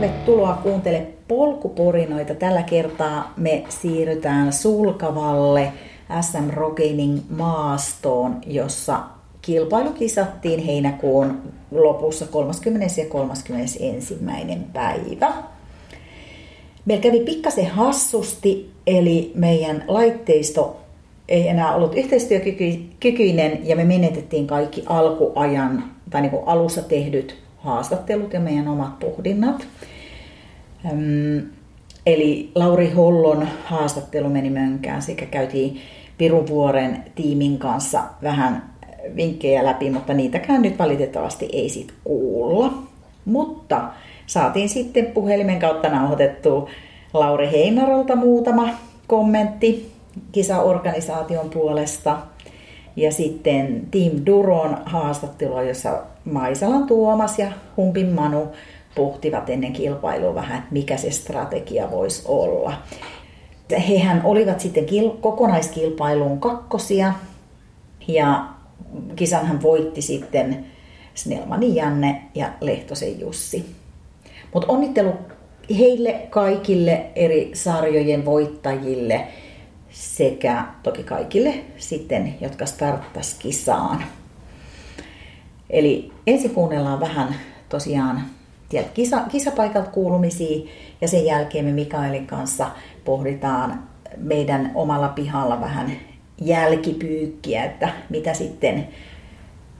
Tervetuloa 0.00 0.60
kuuntele 0.62 1.06
polkuporinoita. 1.28 2.34
Tällä 2.34 2.62
kertaa 2.62 3.32
me 3.36 3.64
siirrytään 3.68 4.52
Sulkavalle 4.52 5.72
SM 6.20 6.50
Rockening 6.50 7.18
maastoon, 7.30 8.36
jossa 8.46 9.00
kilpailu 9.42 9.90
kisattiin 9.90 10.64
heinäkuun 10.64 11.38
lopussa 11.70 12.26
30. 12.26 13.00
ja 13.00 13.06
31. 13.06 14.18
päivä. 14.72 15.32
Meillä 16.84 17.02
kävi 17.02 17.20
pikkasen 17.20 17.66
hassusti, 17.66 18.70
eli 18.86 19.32
meidän 19.34 19.84
laitteisto 19.88 20.80
ei 21.28 21.48
enää 21.48 21.74
ollut 21.74 21.94
yhteistyökykyinen 21.94 23.68
ja 23.68 23.76
me 23.76 23.84
menetettiin 23.84 24.46
kaikki 24.46 24.82
alkuajan 24.86 25.84
tai 26.10 26.20
niin 26.20 26.30
kuin 26.30 26.48
alussa 26.48 26.82
tehdyt 26.82 27.36
haastattelut 27.58 28.32
ja 28.32 28.40
meidän 28.40 28.68
omat 28.68 28.98
pohdinnat. 28.98 29.66
Eli 32.06 32.50
Lauri 32.54 32.90
Hollon 32.90 33.48
haastattelu 33.64 34.28
meni 34.28 34.50
mönkään 34.50 35.02
sekä 35.02 35.26
käytiin 35.26 35.80
Pirunvuoren 36.18 37.04
tiimin 37.14 37.58
kanssa 37.58 38.02
vähän 38.22 38.70
vinkkejä 39.16 39.64
läpi, 39.64 39.90
mutta 39.90 40.14
niitäkään 40.14 40.62
nyt 40.62 40.78
valitettavasti 40.78 41.48
ei 41.52 41.68
sit 41.68 41.94
kuulla. 42.04 42.72
Mutta 43.24 43.82
saatiin 44.26 44.68
sitten 44.68 45.06
puhelimen 45.06 45.58
kautta 45.58 45.88
nauhoitettu 45.88 46.68
Lauri 47.14 47.50
Heinarolta 47.50 48.16
muutama 48.16 48.68
kommentti 49.06 49.92
kisaorganisaation 50.32 51.50
puolesta. 51.50 52.18
Ja 52.96 53.12
sitten 53.12 53.86
Team 53.90 54.12
Duron 54.26 54.76
haastattelua, 54.86 55.62
jossa 55.62 56.02
Maisalan 56.24 56.86
Tuomas 56.86 57.38
ja 57.38 57.52
Humpin 57.76 58.08
Manu 58.08 58.48
pohtivat 58.94 59.50
ennen 59.50 59.72
kilpailua 59.72 60.34
vähän, 60.34 60.58
että 60.58 60.72
mikä 60.72 60.96
se 60.96 61.10
strategia 61.10 61.90
voisi 61.90 62.22
olla. 62.28 62.72
Hehän 63.88 64.20
olivat 64.24 64.60
sitten 64.60 64.86
kokonaiskilpailuun 65.20 66.40
kakkosia 66.40 67.12
ja 68.08 68.48
kisanhan 69.16 69.62
voitti 69.62 70.02
sitten 70.02 70.66
Snellmanin 71.14 71.76
Janne 71.76 72.22
ja 72.34 72.52
Lehtosen 72.60 73.20
Jussi. 73.20 73.74
Mutta 74.54 74.72
onnittelu 74.72 75.12
heille 75.78 76.26
kaikille 76.30 77.10
eri 77.16 77.50
sarjojen 77.54 78.24
voittajille 78.24 79.26
sekä 79.90 80.64
toki 80.82 81.02
kaikille 81.02 81.54
sitten, 81.76 82.34
jotka 82.40 82.66
starttas 82.66 83.34
kisaan. 83.34 84.04
Eli 85.70 86.12
ensin 86.26 86.50
kuunnellaan 86.50 87.00
vähän 87.00 87.34
tosiaan 87.68 88.22
kisa, 88.94 89.20
kisapaikalta 89.20 89.90
kuulumisia 89.90 90.70
ja 91.00 91.08
sen 91.08 91.24
jälkeen 91.24 91.64
me 91.64 91.72
Mikaelin 91.72 92.26
kanssa 92.26 92.70
pohditaan 93.04 93.82
meidän 94.16 94.70
omalla 94.74 95.08
pihalla 95.08 95.60
vähän 95.60 95.92
jälkipyykkiä, 96.40 97.64
että 97.64 97.88
mitä 98.10 98.34
sitten 98.34 98.88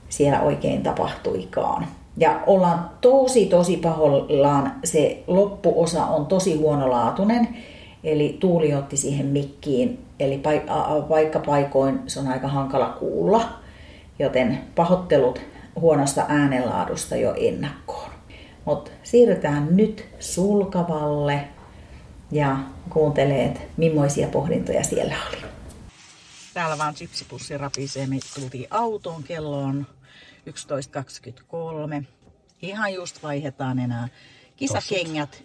siellä 0.09 0.41
oikein 0.41 0.83
tapahtuikaan. 0.83 1.87
Ja 2.17 2.39
ollaan 2.47 2.89
tosi 3.01 3.45
tosi 3.45 3.77
pahollaan, 3.77 4.73
se 4.83 5.23
loppuosa 5.27 6.05
on 6.05 6.25
tosi 6.25 6.55
huonolaatuinen, 6.57 7.47
eli 8.03 8.37
Tuuli 8.39 8.73
otti 8.73 8.97
siihen 8.97 9.25
mikkiin, 9.25 10.05
eli 10.19 10.41
vaikka 11.09 11.39
paikoin 11.39 11.99
se 12.07 12.19
on 12.19 12.27
aika 12.27 12.47
hankala 12.47 12.89
kuulla, 12.89 13.49
joten 14.19 14.57
pahoittelut 14.75 15.41
huonosta 15.81 16.25
äänenlaadusta 16.27 17.15
jo 17.15 17.33
ennakkoon. 17.37 18.10
Mutta 18.65 18.91
siirrytään 19.03 19.77
nyt 19.77 20.07
sulkavalle 20.19 21.47
ja 22.31 22.57
kuunteleet, 22.89 23.61
millaisia 23.77 24.27
pohdintoja 24.27 24.83
siellä 24.83 25.15
oli. 25.29 25.41
Täällä 26.53 26.77
vaan 26.77 26.93
chipsipussi 26.93 27.57
rapisee. 27.57 28.07
Me 28.07 28.19
tultiin 28.35 28.67
autoon, 28.71 29.23
kello 29.23 29.63
on 29.63 29.87
11.23. 32.01 32.05
Ihan 32.61 32.93
just 32.93 33.23
vaihdetaan 33.23 33.79
enää 33.79 34.07
kisakengät. 34.55 35.43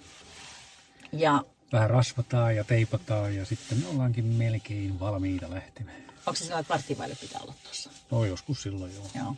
Ja 1.13 1.45
Vähän 1.73 1.91
rasvataan 1.91 2.57
ja 2.57 2.65
teipataan 2.65 3.37
ja 3.37 3.45
sitten 3.45 3.79
me 3.79 3.89
ollaankin 3.89 4.25
melkein 4.25 5.01
valmiita 5.01 5.51
lähtemään. 5.51 5.97
Onko 6.27 6.35
se 6.35 6.45
sellainen, 6.45 6.61
että 6.61 6.75
varttivaille 6.75 7.17
pitää 7.21 7.41
olla 7.43 7.55
tuossa? 7.63 7.91
No 8.11 8.25
joskus 8.25 8.63
silloin 8.63 8.95
joo. 8.95 9.07
Joo. 9.15 9.37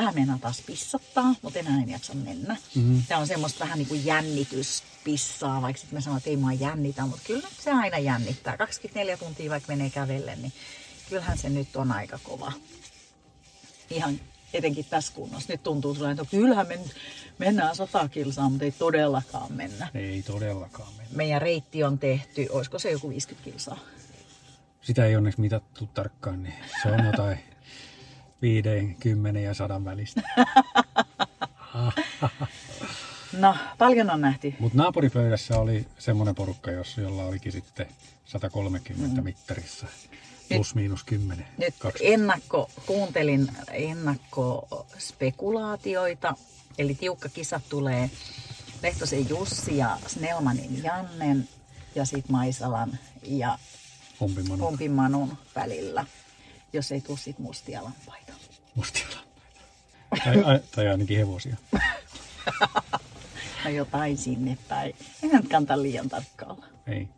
Vähän 0.00 0.14
mennään 0.14 0.40
taas 0.40 0.62
pissottaa, 0.66 1.34
mutta 1.42 1.58
enää 1.58 1.82
en 1.82 1.90
jaksa 1.90 2.14
mennä. 2.14 2.56
Mm-hmm. 2.74 3.02
Tämä 3.08 3.20
on 3.20 3.26
semmoista 3.26 3.64
vähän 3.64 3.78
niin 3.78 3.88
kuin 3.88 4.04
jännityspissaa, 4.04 5.62
vaikka 5.62 5.80
sitten 5.80 5.96
me 5.96 6.00
sanoin, 6.00 6.18
että 6.18 6.30
ei 6.30 6.36
mua 6.36 6.52
jännitä, 6.52 7.02
mutta 7.02 7.22
kyllä 7.26 7.48
se 7.58 7.70
aina 7.70 7.98
jännittää. 7.98 8.56
24 8.56 9.16
tuntia 9.16 9.50
vaikka 9.50 9.72
menee 9.72 9.90
kävelle, 9.90 10.36
niin 10.36 10.52
kyllähän 11.08 11.38
se 11.38 11.48
nyt 11.48 11.76
on 11.76 11.92
aika 11.92 12.18
kova. 12.22 12.52
Ihan 13.90 14.20
etenkin 14.52 14.84
tässä 14.84 15.12
kunnossa. 15.12 15.52
Nyt 15.52 15.62
tuntuu 15.62 15.94
sulle, 15.94 16.10
että 16.10 16.24
kyllähän 16.30 16.68
me 16.68 16.78
mennään 17.38 17.76
sata 17.76 18.08
kilsaa, 18.08 18.48
mutta 18.48 18.64
ei 18.64 18.72
todellakaan 18.72 19.52
mennä. 19.52 19.88
Ei 19.94 20.22
todellakaan 20.22 20.92
mennä. 20.96 21.16
Meidän 21.16 21.42
reitti 21.42 21.84
on 21.84 21.98
tehty, 21.98 22.46
olisiko 22.50 22.78
se 22.78 22.90
joku 22.90 23.08
50 23.08 23.50
kilsaa? 23.50 23.78
Sitä 24.82 25.04
ei 25.04 25.16
onneksi 25.16 25.40
mitattu 25.40 25.86
tarkkaan, 25.86 26.42
niin 26.42 26.54
se 26.82 26.88
on 26.88 27.04
jotain 27.06 27.38
5, 28.42 28.96
10 29.00 29.42
ja 29.42 29.54
100 29.54 29.84
välistä. 29.84 30.22
No, 33.32 33.56
paljon 33.78 34.10
on 34.10 34.20
nähty. 34.20 34.54
Mutta 34.58 34.78
naapuripöydässä 34.78 35.60
oli 35.60 35.86
semmoinen 35.98 36.34
porukka, 36.34 36.70
jolla 36.96 37.24
olikin 37.24 37.52
sitten 37.52 37.86
130 38.24 39.20
mm. 39.20 39.24
mittarissa. 39.24 39.86
Plus 40.48 40.74
miinus 40.74 41.04
10. 41.04 41.46
Nyt 41.58 41.74
20. 41.78 42.14
ennakko, 42.14 42.70
kuuntelin 42.86 43.48
ennakkospekulaatioita, 43.72 46.34
eli 46.78 46.94
tiukka 46.94 47.28
kisa 47.28 47.60
tulee 47.68 48.10
Lehtosen 48.82 49.28
Jussi 49.28 49.76
ja 49.76 49.98
Snellmanin 50.06 50.82
Jannen 50.82 51.48
ja 51.94 52.04
sitten 52.04 52.32
Maisalan 52.32 52.98
ja 53.22 53.58
Humpimanun. 54.20 54.60
Humpimanun 54.60 55.38
välillä, 55.54 56.06
jos 56.72 56.92
ei 56.92 57.00
tule 57.00 57.18
sit 57.18 57.38
mustia 57.38 57.84
lampaita. 57.84 58.32
Mustia 58.74 59.06
lampaita. 59.06 59.30
Tai, 60.24 60.60
tai 60.74 60.88
ainakin 60.88 61.18
hevosia. 61.18 61.56
no 63.64 63.70
jotain 63.70 64.16
sinne 64.16 64.58
päin. 64.68 64.94
Ei 65.22 65.28
nyt 65.28 65.48
kannata 65.48 65.82
liian 65.82 66.08
tarkkaalla. 66.08 66.66
Ei. 66.86 67.08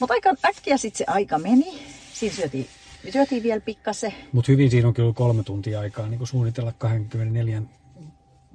Mutta 0.00 0.14
aika 0.14 0.34
äkkiä 0.44 0.76
sitten 0.76 0.98
se 0.98 1.04
aika 1.06 1.38
meni. 1.38 1.82
Siinä 2.12 2.36
syötiin, 2.36 2.68
syötiin 3.12 3.42
vielä 3.42 3.60
pikkasen. 3.60 4.14
Mutta 4.32 4.52
hyvin 4.52 4.70
siinä 4.70 4.88
on 4.88 4.94
kyllä 4.94 5.12
kolme 5.12 5.42
tuntia 5.42 5.80
aikaa 5.80 6.08
niin 6.08 6.26
suunnitella 6.26 6.72
24 6.72 7.62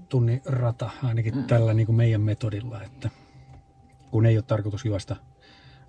tunnin 0.09 0.41
rata, 0.45 0.89
ainakin 1.03 1.35
mm. 1.35 1.43
tällä 1.43 1.73
niin 1.73 1.85
kuin 1.85 1.95
meidän 1.95 2.21
metodilla, 2.21 2.83
että 2.83 3.09
kun 4.11 4.25
ei 4.25 4.37
ole 4.37 4.43
tarkoitus 4.47 4.85
juosta, 4.85 5.15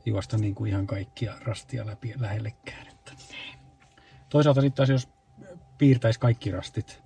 juosta 0.06 0.38
niin 0.38 0.54
kuin 0.54 0.70
ihan 0.70 0.86
kaikkia 0.86 1.34
rastia 1.41 1.86
läpi 1.86 2.14
lähellekään. 2.16 2.86
Että. 2.86 3.12
Toisaalta 4.28 4.60
sitten 4.60 4.76
taas 4.76 4.90
jos 4.90 5.08
piirtäisi 5.78 6.20
kaikki 6.20 6.50
rastit 6.50 7.02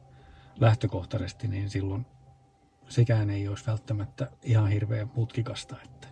lähtökohtaisesti, 0.60 1.48
niin 1.48 1.70
silloin 1.70 2.06
sekään 2.88 3.30
ei 3.30 3.48
olisi 3.48 3.66
välttämättä 3.66 4.30
ihan 4.42 4.68
hirveän 4.68 5.10
mutkikasta, 5.14 5.76
että 5.84 6.08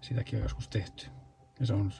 sitäkin 0.00 0.38
on 0.38 0.42
joskus 0.42 0.68
tehty. 0.68 1.06
Ja 1.60 1.66
se 1.66 1.72
on 1.72 1.92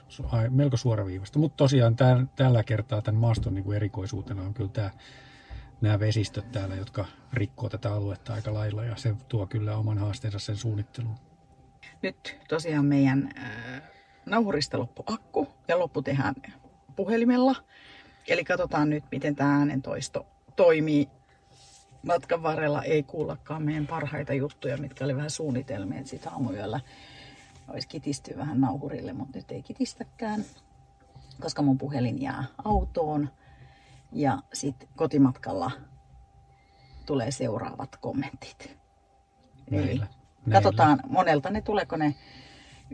melko 0.49 0.77
suoraviivasta. 0.77 1.39
Mutta 1.39 1.57
tosiaan 1.57 1.95
tämän, 1.95 2.29
tällä 2.35 2.63
kertaa 2.63 3.01
tämän 3.01 3.21
maaston 3.21 3.53
niin 3.53 3.63
kuin 3.63 3.75
erikoisuutena 3.75 4.41
on 4.41 4.53
kyllä 4.53 4.69
tämä, 4.69 4.91
nämä 5.81 5.99
vesistöt 5.99 6.51
täällä, 6.51 6.75
jotka 6.75 7.05
rikkoo 7.33 7.69
tätä 7.69 7.93
aluetta 7.93 8.33
aika 8.33 8.53
lailla 8.53 8.83
ja 8.83 8.95
se 8.95 9.15
tuo 9.27 9.47
kyllä 9.47 9.77
oman 9.77 9.97
haasteensa 9.97 10.39
sen 10.39 10.57
suunnitteluun. 10.57 11.15
Nyt 12.01 12.37
tosiaan 12.49 12.85
meidän 12.85 13.29
äh, 13.37 13.81
nauhurista 14.25 14.79
loppu 14.79 15.03
akku 15.05 15.47
ja 15.67 15.79
loppu 15.79 16.01
tehdään 16.01 16.35
puhelimella. 16.95 17.55
Eli 18.27 18.43
katsotaan 18.43 18.89
nyt, 18.89 19.03
miten 19.11 19.35
tämä 19.35 19.57
äänentoisto 19.57 20.25
toimii. 20.55 21.09
Matkan 22.03 22.43
varrella 22.43 22.83
ei 22.83 23.03
kuullakaan 23.03 23.63
meidän 23.63 23.87
parhaita 23.87 24.33
juttuja, 24.33 24.77
mitkä 24.77 25.05
oli 25.05 25.15
vähän 25.15 25.29
suunnitelmia, 25.29 25.97
että 25.99 26.09
sitä 26.09 26.29
aamuyöllä 26.31 26.79
olisi 27.67 27.87
kitisty 27.87 28.37
vähän 28.37 28.61
nauhurille, 28.61 29.13
mutta 29.13 29.37
nyt 29.37 29.51
ei 29.51 29.63
kitistäkään, 29.63 30.45
koska 31.41 31.61
mun 31.61 31.77
puhelin 31.77 32.21
jää 32.21 32.43
autoon. 32.65 33.29
Ja 34.11 34.37
sitten 34.53 34.89
kotimatkalla 34.95 35.71
tulee 37.05 37.31
seuraavat 37.31 37.95
kommentit. 37.97 38.77
Näillä, 39.71 39.91
Eli 39.91 39.99
näillä. 39.99 40.07
katsotaan 40.51 40.99
monelta 41.09 41.49
ne 41.49 41.61
tuleeko 41.61 41.97
ne 41.97 42.15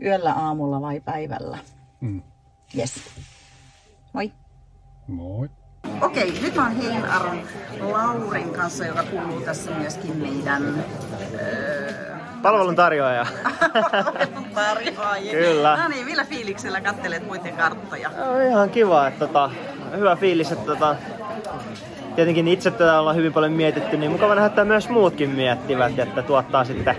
yöllä, 0.02 0.32
aamulla 0.32 0.80
vai 0.80 1.00
päivällä. 1.00 1.58
Mm. 2.00 2.22
Yes. 2.78 2.92
Moi. 4.12 4.32
Moi. 5.06 5.48
Okei, 6.00 6.38
nyt 6.42 6.54
mä 6.54 6.62
oon 6.62 6.76
Hein 6.76 7.04
Aron 7.10 7.40
Laurin 7.80 8.50
kanssa, 8.50 8.86
joka 8.86 9.02
kuuluu 9.02 9.40
tässä 9.40 9.70
myöskin 9.70 10.16
meidän 10.16 10.84
öö, 11.34 11.92
Palvelun 12.42 12.76
tarjoaja. 12.76 13.26
Palvelun 14.54 14.94
tarjoaja. 14.96 15.30
Kyllä. 15.30 15.76
No 15.82 15.88
niin, 15.88 16.06
millä 16.06 16.24
fiiliksellä 16.24 16.80
kattelet 16.80 17.26
muiden 17.26 17.56
karttoja? 17.56 18.10
No, 18.16 18.40
ihan 18.40 18.70
kiva, 18.70 19.06
että 19.06 19.26
tota, 19.26 19.50
hyvä 19.96 20.16
fiilis, 20.16 20.52
että 20.52 20.66
tota, 20.66 20.96
tietenkin 22.14 22.48
itse 22.48 22.70
tätä 22.70 23.00
ollaan 23.00 23.16
hyvin 23.16 23.32
paljon 23.32 23.52
mietitty, 23.52 23.96
niin 23.96 24.10
mukava 24.10 24.34
nähdä, 24.34 24.46
että 24.46 24.64
myös 24.64 24.88
muutkin 24.88 25.30
miettivät, 25.30 25.98
että 25.98 26.22
tuottaa 26.22 26.64
sitten 26.64 26.96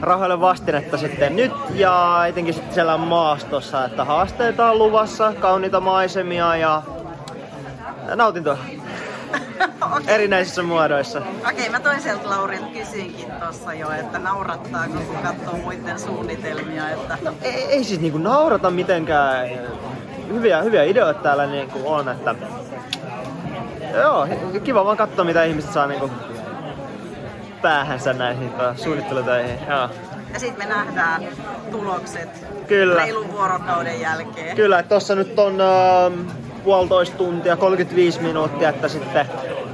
rahoille 0.00 0.40
vastinetta 0.40 0.98
sitten 0.98 1.36
nyt 1.36 1.52
ja 1.74 2.24
etenkin 2.28 2.54
sitten 2.54 2.74
siellä 2.74 2.96
maastossa, 2.96 3.84
että 3.84 4.04
haasteita 4.04 4.70
on 4.70 4.78
luvassa, 4.78 5.32
kauniita 5.40 5.80
maisemia 5.80 6.56
ja 6.56 6.82
nautintoa 8.16 8.58
okay. 9.96 10.14
erinäisissä 10.14 10.62
muodoissa. 10.62 11.18
Okei, 11.18 11.52
okay, 11.52 11.68
mä 11.68 11.80
toiselta 11.80 12.30
Laurilta 12.30 12.66
kysyinkin 12.66 13.32
tuossa 13.40 13.74
jo, 13.74 13.90
että 13.90 14.18
naurattaako 14.18 14.98
kun 15.06 15.16
katsoo 15.16 15.56
muiden 15.56 16.00
suunnitelmia. 16.00 16.90
Että... 16.90 17.18
No, 17.22 17.32
ei, 17.42 17.64
ei 17.64 17.84
siis 17.84 18.00
niinku 18.00 18.18
naurata 18.18 18.70
mitenkään. 18.70 19.48
Hyviä, 20.28 20.62
hyviä 20.62 20.82
ideoita 20.82 21.22
täällä 21.22 21.46
niinku 21.46 21.80
on, 21.84 22.08
että 22.08 22.34
joo, 23.94 24.28
kiva 24.64 24.84
vaan 24.84 24.96
katsoa 24.96 25.24
mitä 25.24 25.44
ihmiset 25.44 25.72
saa 25.72 25.86
niinku 25.86 26.10
päähänsä 27.62 28.12
näihin 28.12 28.52
suunnittelutöihin. 28.76 29.58
Joo. 29.68 29.88
Ja 30.32 30.40
sitten 30.40 30.68
me 30.68 30.74
nähdään 30.74 31.22
tulokset 31.70 32.28
Kyllä. 32.66 32.94
reilun 32.94 33.32
vuorokauden 33.32 34.00
jälkeen. 34.00 34.56
Kyllä, 34.56 34.82
tuossa 34.82 35.14
nyt 35.14 35.38
on 35.38 35.54
uh, 35.54 36.32
puolitoista 36.60 37.16
tuntia, 37.16 37.56
35 37.56 38.20
minuuttia, 38.20 38.68
että 38.68 38.88
sitten 38.88 39.26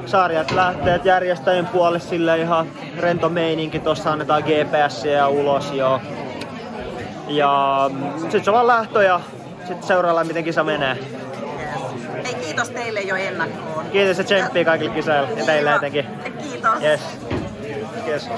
sarjat 0.06 0.50
lähtee 0.50 1.00
järjestäjien 1.04 1.66
puolelle 1.66 2.00
sille 2.00 2.38
ihan 2.38 2.66
rento 2.98 3.28
meininki. 3.28 3.78
Tuossa 3.78 4.12
annetaan 4.12 4.42
GPS 4.42 5.04
ja 5.04 5.28
ulos 5.28 5.72
jo. 5.72 6.00
Ja 7.28 7.90
sitten 8.20 8.44
se 8.44 8.50
on 8.50 8.54
vaan 8.54 8.66
lähtö 8.66 9.02
ja 9.02 9.20
sitten 9.58 9.82
seuraillaan 9.82 10.26
miten 10.26 10.44
kisa 10.44 10.64
menee. 10.64 10.98
Hei, 12.24 12.34
kiitos 12.34 12.70
teille 12.70 13.00
jo 13.00 13.16
ennakkoon. 13.16 13.86
Kiitos 13.86 14.18
ja 14.18 14.24
tsemppiä 14.24 14.64
kaikille 14.64 14.94
kisoille 14.94 15.38
ja 15.38 15.44
teille 15.44 15.74
etenkin. 15.74 16.06
Kiitos. 16.42 16.82
Yes. 16.82 17.00
Yes. 18.08 18.28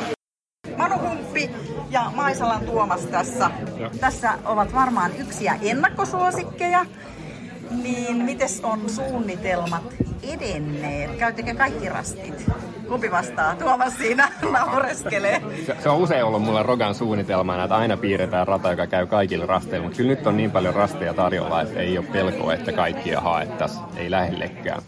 Manu 0.77 0.95
Humppi 0.99 1.50
ja 1.91 2.12
Maisalan 2.15 2.61
Tuomas 2.61 3.00
tässä. 3.00 3.50
Ja. 3.79 3.91
Tässä 4.00 4.33
ovat 4.45 4.75
varmaan 4.75 5.11
yksiä 5.19 5.59
ennakkosuosikkeja. 5.62 6.87
Niin 7.70 8.17
mites 8.17 8.61
on 8.62 8.91
suunnitelmat 8.91 9.82
edenneet? 10.23 11.11
Käyttekö 11.17 11.55
kaikki 11.55 11.88
rastit? 11.88 12.47
Kumpi 12.88 13.11
vastaa? 13.11 13.56
Tuomas 13.56 13.97
siinä 13.99 14.29
naureskelee. 14.53 15.43
Se, 15.67 15.76
se, 15.82 15.88
on 15.88 15.99
usein 15.99 16.25
ollut 16.25 16.43
mulla 16.43 16.62
Rogan 16.62 16.94
suunnitelmana, 16.94 17.65
että 17.65 17.76
aina 17.76 17.97
piirretään 17.97 18.49
rata, 18.49 18.70
joka 18.70 18.87
käy 18.87 19.06
kaikille 19.06 19.47
rasteille, 19.47 19.85
mutta 19.87 19.97
kyllä 19.97 20.11
nyt 20.11 20.26
on 20.26 20.37
niin 20.37 20.50
paljon 20.50 20.75
rasteja 20.75 21.15
tarjolla, 21.15 21.62
että 21.62 21.81
ei 21.81 21.99
ole 21.99 22.06
pelkoa, 22.06 22.55
että 22.55 22.73
kaikkia 22.73 23.20
haettaisiin. 23.20 23.85
Ei 23.97 24.11
lähellekään. 24.11 24.82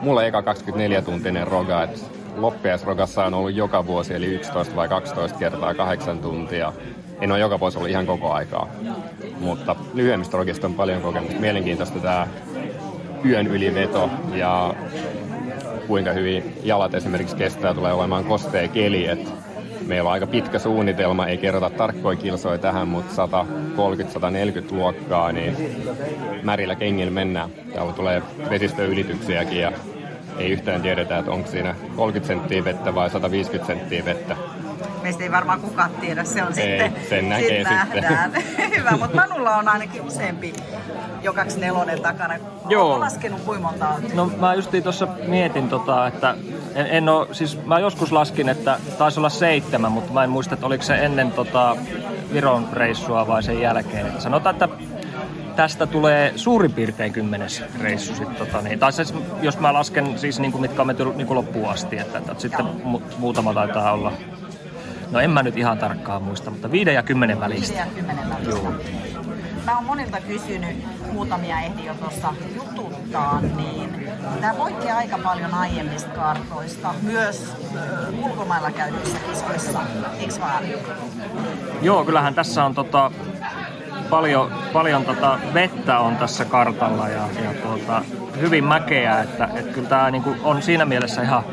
Mulla 0.00 0.24
eka 0.24 0.40
24-tuntinen 0.40 1.46
roga, 1.46 1.82
että 1.82 2.00
loppiaisrogassa 2.36 3.24
on 3.24 3.34
ollut 3.34 3.54
joka 3.54 3.86
vuosi, 3.86 4.14
eli 4.14 4.26
11 4.26 4.76
vai 4.76 4.88
12 4.88 5.38
kertaa 5.38 5.74
kahdeksan 5.74 6.18
tuntia. 6.18 6.72
En 7.20 7.32
ole 7.32 7.40
joka 7.40 7.60
vuosi 7.60 7.78
ollut 7.78 7.90
ihan 7.90 8.06
koko 8.06 8.32
aikaa, 8.32 8.68
mutta 9.42 9.76
lyhyemmistä 9.94 10.36
rogista 10.36 10.66
on 10.66 10.74
paljon 10.74 11.02
kokemusta. 11.02 11.40
Mielenkiintoista 11.40 11.98
tämä 11.98 12.26
yön 13.24 13.46
yliveto 13.46 14.10
ja 14.34 14.74
kuinka 15.86 16.12
hyvin 16.12 16.54
jalat 16.62 16.94
esimerkiksi 16.94 17.36
kestää 17.36 17.74
tulee 17.74 17.92
olemaan 17.92 18.24
kostea 18.24 18.68
keli. 18.68 19.06
Et 19.06 19.34
meillä 19.86 20.08
on 20.08 20.12
aika 20.12 20.26
pitkä 20.26 20.58
suunnitelma, 20.58 21.26
ei 21.26 21.36
kerrota 21.36 21.70
tarkkoja 21.70 22.18
kilsoja 22.18 22.58
tähän, 22.58 22.88
mutta 22.88 23.26
130-140 24.70 24.72
luokkaa, 24.72 25.32
niin 25.32 25.56
märillä 26.42 26.74
kengillä 26.74 27.10
mennään. 27.10 27.50
Täällä 27.72 27.92
tulee 27.92 28.22
vesistöylityksiäkin 28.50 29.60
ja 29.60 29.72
ei 30.38 30.50
yhtään 30.50 30.82
tiedetä, 30.82 31.18
että 31.18 31.30
onko 31.30 31.50
siinä 31.50 31.74
30 31.96 32.26
senttiä 32.26 32.64
vettä 32.64 32.94
vai 32.94 33.10
150 33.10 33.66
senttiä 33.66 34.04
vettä. 34.04 34.36
Meistä 35.02 35.22
ei 35.22 35.32
varmaan 35.32 35.60
kukaan 35.60 35.90
tiedä, 36.00 36.24
se 36.24 36.42
on 36.42 36.48
ei, 36.48 36.54
sitten, 36.54 37.08
sen 37.08 37.28
näkee 37.28 37.64
nähdään. 37.64 38.32
sitten. 38.32 38.70
Hyvä, 38.78 38.90
mutta 38.90 39.16
Manulla 39.16 39.56
on 39.56 39.68
ainakin 39.68 40.02
useampi 40.02 40.52
jo 41.22 41.32
24 41.32 41.96
takana. 41.96 42.34
Joo. 42.68 42.86
Oletko 42.86 43.00
laskenut 43.00 43.40
kuinka 43.40 43.62
monta 43.68 43.88
on? 43.88 44.02
No 44.14 44.26
mä 44.40 44.54
justiin 44.54 44.82
tuossa 44.82 45.08
mietin, 45.26 45.68
tota, 45.68 46.06
että 46.06 46.34
en, 46.74 46.86
en 46.86 47.08
oo, 47.08 47.28
siis 47.32 47.64
mä 47.64 47.78
joskus 47.78 48.12
laskin, 48.12 48.48
että 48.48 48.78
taisi 48.98 49.20
olla 49.20 49.28
seitsemän, 49.28 49.92
mutta 49.92 50.12
mä 50.12 50.24
en 50.24 50.30
muista, 50.30 50.54
että 50.54 50.66
oliko 50.66 50.84
se 50.84 50.94
ennen 50.94 51.32
tota 51.32 51.76
Viron 52.32 52.68
reissua 52.72 53.26
vai 53.26 53.42
sen 53.42 53.60
jälkeen. 53.60 54.20
Sanotaan, 54.20 54.54
että 54.54 54.68
tästä 55.56 55.86
tulee 55.86 56.32
suurin 56.36 56.72
piirtein 56.72 57.12
kymmenes 57.12 57.62
reissu. 57.80 58.14
Sit, 58.14 58.38
tota, 58.38 58.62
niin, 58.62 58.78
tai 58.78 58.92
siis, 58.92 59.14
jos 59.42 59.58
mä 59.58 59.72
lasken 59.72 60.18
siis 60.18 60.40
niin 60.40 60.52
kuin, 60.52 60.62
mitkä 60.62 60.80
on 60.80 60.86
menty 60.86 61.04
niin 61.04 61.26
kuin 61.26 61.36
loppuun 61.36 61.68
asti, 61.70 61.98
että, 61.98 62.18
että 62.18 62.34
sitten 62.38 62.66
mu- 62.66 63.02
muutama 63.18 63.54
taitaa 63.54 63.92
olla. 63.92 64.12
No 65.12 65.20
en 65.20 65.30
mä 65.30 65.42
nyt 65.42 65.56
ihan 65.56 65.78
tarkkaan 65.78 66.22
muista, 66.22 66.50
mutta 66.50 66.70
viiden 66.70 66.94
ja 66.94 67.02
kymmenen 67.02 67.40
välistä. 67.40 67.74
Viiden 67.74 67.88
ja 67.88 67.94
kymmenen 67.94 68.30
välistä. 68.30 68.50
Joo. 68.50 68.72
Mä 69.64 69.74
oon 69.74 69.84
monilta 69.84 70.20
kysynyt, 70.20 70.76
muutamia 71.12 71.60
ehdi 71.60 71.86
jo 71.86 71.94
tuossa 71.94 72.34
jututtaa, 72.54 73.40
niin 73.40 74.10
tämä 74.40 74.54
poikkeaa 74.54 74.98
aika 74.98 75.18
paljon 75.18 75.54
aiemmista 75.54 76.10
kartoista, 76.10 76.94
myös 77.02 77.52
ulkomailla 78.22 78.70
käytyissä 78.70 79.18
kisoissa, 79.18 79.80
eikö 80.18 80.34
vaan? 80.40 80.64
Joo, 81.82 82.04
kyllähän 82.04 82.34
tässä 82.34 82.64
on 82.64 82.74
tota, 82.74 83.10
paljon, 84.10 84.52
paljon 84.72 85.04
tota 85.04 85.38
vettä 85.54 85.98
on 85.98 86.16
tässä 86.16 86.44
kartalla 86.44 87.08
ja, 87.08 87.28
ja 87.44 87.54
tuota, 87.62 88.02
hyvin 88.40 88.64
mäkeä, 88.64 89.20
että, 89.20 89.48
että 89.54 89.72
kyllä 89.72 89.88
tämä 89.88 90.10
niinku 90.10 90.36
on 90.42 90.62
siinä 90.62 90.84
mielessä 90.84 91.22
ihan 91.22 91.44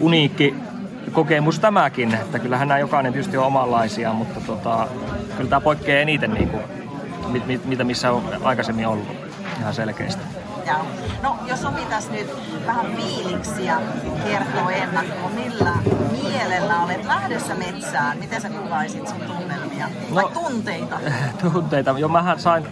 uniikki 0.00 0.54
kokemus 1.12 1.58
tämäkin, 1.58 2.14
että 2.14 2.38
kyllähän 2.38 2.68
nämä 2.68 2.78
jokainen 2.78 3.12
tietysti 3.12 3.36
on 3.36 3.46
omanlaisia, 3.46 4.12
mutta 4.12 4.40
tota, 4.40 4.88
kyllä 5.36 5.50
tämä 5.50 5.60
poikkeaa 5.60 6.00
eniten 6.00 6.30
niinku, 6.30 6.58
mit, 7.28 7.46
mit, 7.46 7.64
mitä 7.64 7.84
missä 7.84 8.12
on 8.12 8.24
aikaisemmin 8.42 8.86
ollut 8.86 9.08
ihan 9.60 9.74
selkeästi. 9.74 10.22
No, 11.22 11.36
jos 11.46 11.62
sopitas 11.62 12.10
nyt 12.10 12.26
vähän 12.66 12.86
fiiliksiä 12.86 13.76
kertoa 14.24 14.72
ennakkoon, 14.72 15.32
millä 15.32 15.72
mielellä 16.22 16.82
olet 16.82 17.04
lähdössä 17.04 17.54
metsään? 17.54 18.18
Miten 18.18 18.40
sä 18.40 18.50
kuvaisit 18.50 19.08
sun 19.08 19.20
tunnelmia? 19.20 19.88
No, 20.10 20.30
tunteita? 20.34 20.98
tunteita. 21.52 21.94
Jo 21.98 22.08
mähän 22.08 22.40
sain 22.40 22.66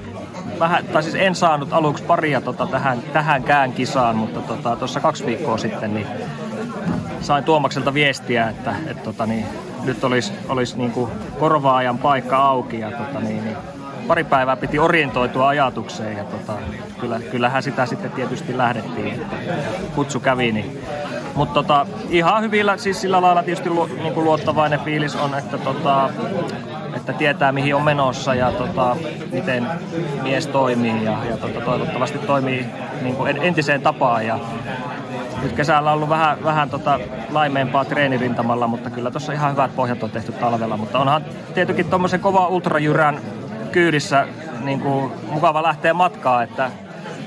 vähän, 0.59 0.87
tai 0.87 1.02
siis 1.02 1.14
en 1.14 1.35
saanut 1.35 1.73
aluksi 1.73 2.04
paria 2.04 2.40
tota 2.40 2.66
tähän, 2.66 3.02
tähänkään 3.02 3.73
kisaan, 3.73 4.16
mutta 4.16 4.40
tota, 4.40 4.76
tuossa 4.76 5.00
kaksi 5.00 5.26
viikkoa 5.26 5.59
sitten 5.59 5.94
niin 5.94 6.06
sain 7.21 7.45
Tuomakselta 7.45 7.95
viestiä, 7.95 8.49
että 8.49 8.75
et, 8.87 9.03
tota, 9.03 9.27
niin, 9.27 9.47
nyt 9.85 10.05
olisi, 10.05 10.33
olisi 10.49 10.79
niin 10.79 10.91
kuin 10.91 11.11
korvaajan 11.39 11.99
paikka 11.99 12.37
auki 12.37 12.81
ja 12.81 12.91
tota, 12.91 13.21
niin, 13.21 13.45
niin, 13.45 13.57
pari 14.09 14.25
päivää 14.25 14.57
piti 14.57 14.79
orientoitua 14.79 15.49
ajatukseen 15.49 16.17
ja 16.17 16.25
tota, 16.25 16.53
kyllä, 17.00 17.21
kyllähän 17.21 17.62
sitä 17.62 17.87
sitten 17.87 18.11
tietysti 18.11 18.59
lähdettiin, 18.59 19.15
että 19.15 19.37
kutsu 19.95 20.21
kävi. 20.21 20.53
Niin. 20.53 20.81
Mutta 21.35 21.55
tota, 21.55 21.87
ihan 22.09 22.43
hyvillä, 22.43 22.77
siis 22.77 23.00
sillä 23.00 23.23
lailla 23.23 23.43
tietysti 23.43 23.71
lu, 23.71 23.87
niin 24.03 24.15
kuin 24.15 24.25
luottavainen 24.25 24.81
fiilis 24.81 25.17
on, 25.17 25.39
että, 25.39 25.59
tota, 25.59 26.11
että 26.97 27.12
tietää 27.12 27.53
mihin 27.53 27.75
on 27.75 27.83
menossa 27.83 28.35
ja 28.35 28.53
tota, 28.53 28.97
miten 29.33 29.67
mies 30.23 30.47
toimii 30.47 31.05
ja, 31.05 31.19
ja 31.31 31.37
tota, 31.37 31.61
toivottavasti 31.61 32.19
toimii 32.19 32.67
niin 33.03 33.17
kuin 33.17 33.37
entiseen 33.37 33.83
tapaan. 33.83 34.27
Ja, 34.27 34.39
nyt 35.42 35.52
kesällä 35.52 35.90
on 35.90 35.97
ollut 35.97 36.09
vähän, 36.09 36.44
vähän 36.44 36.70
tota 36.70 37.00
laimeempaa 37.30 37.85
treenirintamalla, 37.85 38.66
mutta 38.66 38.90
kyllä 38.90 39.11
tuossa 39.11 39.32
ihan 39.32 39.52
hyvät 39.52 39.76
pohjat 39.76 40.02
on 40.02 40.11
tehty 40.11 40.32
talvella. 40.32 40.76
Mutta 40.76 40.99
onhan 40.99 41.25
tietenkin 41.54 41.87
tuommoisen 41.87 42.20
kova 42.20 42.49
ultrajyrän 42.49 43.20
kyydissä 43.73 44.26
niin 44.64 44.80
kuin, 44.80 45.12
mukava 45.30 45.62
lähteä 45.62 45.94
matkaa, 45.94 46.42
että, 46.42 46.70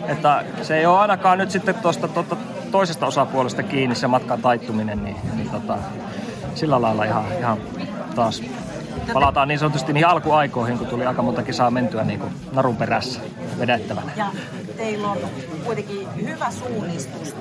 että 0.08 0.43
se 0.62 0.77
ei 0.77 0.86
ole 0.86 1.00
ainakaan 1.00 1.38
nyt 1.38 1.51
sitten 1.51 1.75
tuosta 1.75 2.08
tuota, 2.08 2.38
toisesta 2.72 3.05
osapuolesta 3.05 3.63
kiinni 3.63 3.96
se 3.96 4.08
matkan 4.08 4.41
taittuminen, 4.41 5.03
niin, 5.03 5.15
niin 5.36 5.50
tota, 5.50 5.77
sillä 6.55 6.82
lailla 6.82 7.03
ihan, 7.03 7.25
ihan 7.39 7.58
taas 8.15 8.43
palataan 9.13 9.48
niin 9.48 9.60
sanotusti 9.60 9.93
niihin 9.93 10.08
alkuaikoihin, 10.08 10.77
kun 10.77 10.88
tuli 10.88 11.05
aika 11.05 11.22
monta 11.22 11.43
kisaa 11.43 11.72
mentyä 11.72 12.03
niin 12.03 12.20
kuin 12.20 12.34
narun 12.51 12.75
perässä 12.75 13.22
vedettävänä. 13.60 14.12
Ja 14.15 14.25
teillä 14.77 15.12
on 15.12 15.18
kuitenkin 15.65 16.08
hyvä 16.22 16.51
suunnistus 16.51 17.36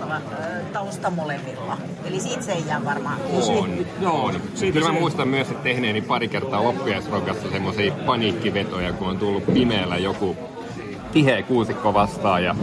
tausta 0.72 1.10
molemmilla. 1.10 1.78
Eli 2.04 2.20
siitä 2.20 2.42
se 2.42 2.52
ei 2.52 2.64
jää 2.66 2.84
varmaan 2.84 3.18
On, 3.48 3.86
joo. 4.00 4.32
Siitä 4.54 4.78
Kyllä 4.78 4.92
mä 4.92 5.00
muistan 5.00 5.28
myös, 5.28 5.50
että 5.50 5.62
tehneeni 5.62 6.00
pari 6.00 6.28
kertaa 6.28 6.64
loppiaisrokassa 6.64 7.50
semmoisia 7.50 7.92
paniikkivetoja, 8.06 8.92
kun 8.92 9.08
on 9.08 9.18
tullut 9.18 9.54
pimeällä 9.54 9.96
joku 9.96 10.36
tiheä 11.12 11.42
kuusikko 11.42 11.94
vastaan 11.94 12.44
ja 12.44 12.54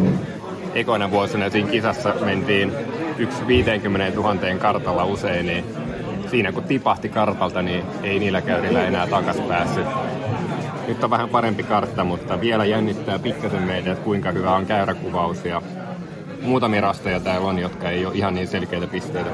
ekoina 0.76 1.12
vuosina 1.12 1.50
siinä 1.50 1.72
kisassa 1.72 2.14
mentiin 2.26 2.72
yksi 3.18 3.48
50 3.48 4.16
000 4.16 4.36
kartalla 4.60 5.06
usein, 5.06 5.46
niin 5.46 5.66
siinä 6.32 6.52
kun 6.52 6.64
tipahti 6.64 7.10
kartalta, 7.10 7.62
niin 7.62 7.84
ei 8.04 8.20
niillä 8.20 8.42
käyrillä 8.42 8.84
enää 8.84 9.08
takas 9.08 9.38
päässyt. 9.38 9.86
Nyt 10.90 11.04
on 11.04 11.10
vähän 11.10 11.30
parempi 11.30 11.64
kartta, 11.64 12.04
mutta 12.04 12.42
vielä 12.42 12.66
jännittää 12.66 13.20
pikkasen 13.20 13.62
meidän, 13.62 13.92
että 13.94 14.04
kuinka 14.04 14.32
hyvä 14.32 14.56
on 14.56 14.66
käyräkuvaus 14.66 15.46
ja 15.46 15.62
muutamia 16.42 16.82
rasteja 16.82 17.20
täällä 17.20 17.48
on, 17.48 17.60
jotka 17.60 17.90
ei 17.90 18.06
ole 18.06 18.16
ihan 18.16 18.36
niin 18.36 18.48
selkeitä 18.48 18.88
pisteitä. 18.88 19.30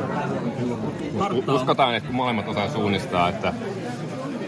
Uskotaan, 1.48 1.96
että 1.96 2.08
kun 2.08 2.16
molemmat 2.16 2.48
osaa 2.48 2.70
suunnistaa, 2.70 3.30
että 3.30 3.54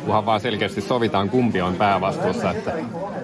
kunhan 0.06 0.26
vaan 0.26 0.40
selkeästi 0.40 0.82
sovitaan 0.82 1.30
kumpi 1.30 1.62
on 1.62 1.76
päävastuussa. 1.76 2.52
Että 2.52 2.74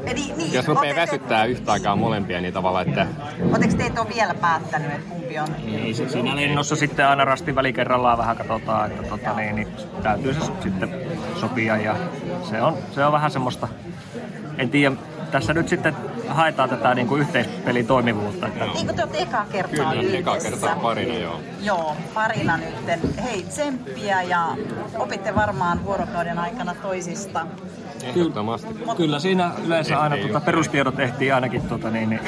Eli, 0.05 0.33
niin, 0.37 0.53
jos 0.53 0.67
rupeaa 0.67 0.95
väsyttää 0.95 1.45
yhtä 1.45 1.71
aikaa 1.71 1.95
molempia, 1.95 2.41
niin 2.41 2.53
tavallaan, 2.53 2.87
että 2.87 3.07
Oletteko 3.49 3.73
te 3.77 3.85
et 3.85 3.99
ole 3.99 4.07
vielä 4.15 4.33
päättänyt, 4.33 4.91
että 4.91 5.09
kumpi 5.09 5.39
on? 5.39 5.47
Ei 5.73 5.93
se 5.93 6.09
siinä 6.09 6.35
lennossa 6.35 6.75
sitten 6.75 7.07
aina 7.07 7.25
rastin 7.25 7.55
välikerrallaan 7.55 8.17
vähän 8.17 8.37
katsotaan, 8.37 8.91
että 8.91 9.09
tota, 9.09 9.33
niin, 9.33 9.55
niin, 9.55 9.67
täytyy 10.03 10.33
se 10.33 10.39
sitten 10.63 10.89
sopia 11.39 11.77
ja 11.77 11.95
se 12.49 12.61
on, 12.61 12.77
se 12.91 13.05
on 13.05 13.11
vähän 13.11 13.31
semmoista, 13.31 13.67
en 14.57 14.69
tiedä, 14.69 14.95
tässä 15.31 15.53
nyt 15.53 15.67
sitten 15.69 15.95
haetaan 16.27 16.69
tätä 16.69 16.95
niin 16.95 17.07
kuin 17.07 17.21
yhteispelin 17.21 17.87
toimivuutta. 17.87 18.47
Että 18.47 18.65
Niin 18.65 18.85
kuin 18.85 18.95
te 18.95 19.03
olette 19.03 19.21
ekaa 19.21 19.45
kertaa 19.51 19.91
kyllä, 19.91 20.01
yhdessä. 20.01 20.49
kertaa 20.49 20.75
parina 20.75 21.13
joo. 21.13 21.39
Joo, 21.61 21.95
parina 22.13 22.57
nytten. 22.57 22.99
Hei, 23.23 23.43
tsemppiä 23.43 24.21
ja 24.21 24.47
opitte 24.99 25.35
varmaan 25.35 25.85
vuorokauden 25.85 26.39
aikana 26.39 26.75
toisista. 26.75 27.47
Ehdottomasti. 28.03 28.67
Kyllä 28.97 29.19
siinä 29.19 29.51
yleensä 29.65 29.99
aina 29.99 30.17
tuota, 30.17 30.41
perustiedot 30.41 30.99
ehtii 30.99 31.31
ainakin 31.31 31.61
tuota, 31.61 31.89
niin, 31.89 32.09
niin, 32.09 32.21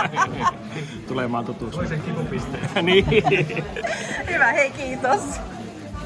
tulemaan 1.08 1.44
tutuksi. 1.44 1.80
niin. 2.82 3.06
Hyvä, 4.30 4.52
hei 4.52 4.70
kiitos. 4.70 5.20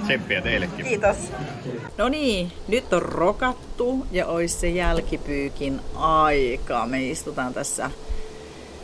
Tsemppiä 0.04 0.40
teillekin. 0.40 0.84
Kiitos. 0.84 1.16
No 1.98 2.08
niin, 2.08 2.52
nyt 2.68 2.92
on 2.92 3.02
rokattu 3.02 4.06
ja 4.10 4.26
olisi 4.26 4.58
se 4.58 4.68
jälkipyykin 4.68 5.80
aika. 5.94 6.86
Me 6.86 7.08
istutaan 7.08 7.54
tässä 7.54 7.90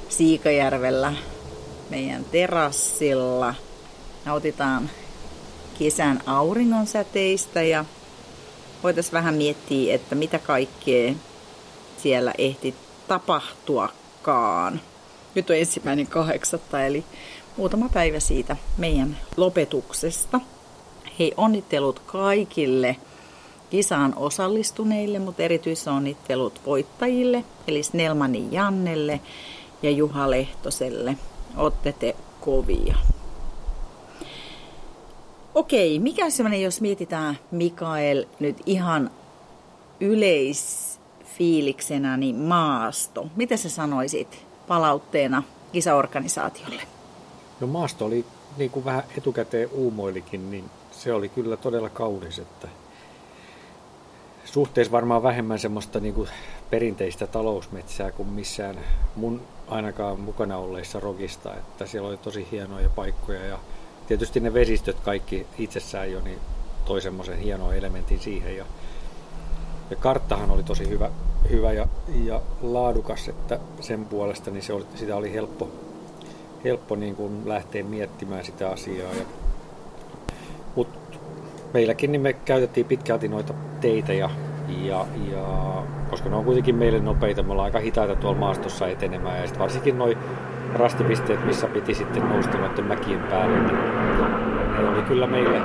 Siikajärvellä 0.08 1.14
meidän 1.90 2.24
terassilla. 2.24 3.54
Nautitaan 4.24 4.90
kesän 5.78 6.20
auringonsäteistä 6.26 7.62
ja 7.62 7.84
voitaisiin 8.82 9.12
vähän 9.12 9.34
miettiä, 9.34 9.94
että 9.94 10.14
mitä 10.14 10.38
kaikkea 10.38 11.12
siellä 12.02 12.32
ehti 12.38 12.74
tapahtuakaan. 13.08 14.80
Nyt 15.34 15.50
on 15.50 15.56
ensimmäinen 15.56 16.06
kahdeksatta, 16.06 16.84
eli 16.84 17.04
muutama 17.56 17.88
päivä 17.88 18.20
siitä 18.20 18.56
meidän 18.78 19.16
lopetuksesta. 19.36 20.40
Hei, 21.18 21.34
onnittelut 21.36 21.98
kaikille 21.98 22.96
kisaan 23.70 24.14
osallistuneille, 24.16 25.18
mutta 25.18 25.42
erityisonnittelut 25.42 26.60
voittajille, 26.66 27.44
eli 27.68 27.82
Snellmanin 27.82 28.52
Jannelle 28.52 29.20
ja 29.82 29.90
Juha 29.90 30.30
Lehtoselle. 30.30 31.16
Otte 31.56 31.92
te 31.92 32.16
kovia. 32.40 32.94
Okei, 35.54 35.98
mikä 35.98 36.30
semmoinen, 36.30 36.62
jos 36.62 36.80
mietitään 36.80 37.38
Mikael 37.50 38.24
nyt 38.40 38.56
ihan 38.66 39.10
yleisfiiliksenä, 40.00 42.16
niin 42.16 42.36
maasto. 42.36 43.26
Mitä 43.36 43.56
sä 43.56 43.68
sanoisit 43.68 44.46
palautteena 44.68 45.42
kisaorganisaatiolle? 45.72 46.82
No 47.60 47.66
maasto 47.66 48.04
oli, 48.04 48.24
niin 48.56 48.70
kuin 48.70 48.84
vähän 48.84 49.04
etukäteen 49.18 49.68
uumoilikin, 49.72 50.50
niin 50.50 50.64
se 51.04 51.12
oli 51.12 51.28
kyllä 51.28 51.56
todella 51.56 51.88
kaunis, 51.88 52.38
että 52.38 52.68
suhteessa 54.44 54.92
varmaan 54.92 55.22
vähemmän 55.22 55.58
semmoista 55.58 56.00
niin 56.00 56.14
kuin 56.14 56.28
perinteistä 56.70 57.26
talousmetsää 57.26 58.10
kuin 58.10 58.28
missään 58.28 58.78
mun 59.16 59.42
ainakaan 59.68 60.20
mukana 60.20 60.56
olleissa 60.56 61.00
rokista, 61.00 61.54
että 61.54 61.86
siellä 61.86 62.08
oli 62.08 62.16
tosi 62.16 62.48
hienoja 62.50 62.88
paikkoja 62.88 63.46
ja 63.46 63.58
tietysti 64.06 64.40
ne 64.40 64.54
vesistöt 64.54 65.00
kaikki 65.00 65.46
itsessään 65.58 66.12
jo 66.12 66.20
niin 66.20 66.38
toi 66.84 67.00
semmoisen 67.00 67.38
hienon 67.38 67.74
elementin 67.74 68.20
siihen 68.20 68.56
ja, 68.56 68.64
ja 69.90 69.96
karttahan 69.96 70.50
oli 70.50 70.62
tosi 70.62 70.88
hyvä, 70.88 71.10
hyvä 71.50 71.72
ja, 71.72 71.86
ja 72.24 72.40
laadukas, 72.62 73.28
että 73.28 73.58
sen 73.80 74.04
puolesta 74.04 74.50
niin 74.50 74.62
se 74.62 74.72
oli, 74.72 74.86
sitä 74.94 75.16
oli 75.16 75.32
helppo, 75.32 75.68
helppo 76.64 76.96
niin 76.96 77.16
kuin 77.16 77.48
lähteä 77.48 77.82
miettimään 77.82 78.44
sitä 78.44 78.68
asiaa. 78.70 79.12
Ja, 79.14 79.24
meilläkin 81.74 82.12
niin 82.12 82.22
me 82.22 82.32
käytettiin 82.32 82.86
pitkälti 82.86 83.28
noita 83.28 83.54
teitä 83.80 84.12
ja, 84.12 84.30
ja, 84.82 85.06
ja 85.32 85.82
koska 86.10 86.28
ne 86.28 86.36
on 86.36 86.44
kuitenkin 86.44 86.74
meille 86.74 87.00
nopeita, 87.00 87.42
me 87.42 87.52
ollaan 87.52 87.64
aika 87.64 87.78
hitaita 87.78 88.16
tuolla 88.16 88.38
maastossa 88.38 88.88
etenemään 88.88 89.36
ja 89.36 89.42
sitten 89.46 89.60
varsinkin 89.60 89.98
noi 89.98 90.18
rastipisteet, 90.74 91.44
missä 91.44 91.66
piti 91.66 91.94
sitten 91.94 92.28
nousta 92.28 92.58
noiden 92.58 92.84
mäkien 92.84 93.20
päälle, 93.20 93.58
niin 93.58 93.78
ne 94.78 94.88
oli 94.88 95.02
kyllä 95.02 95.26
meille 95.26 95.62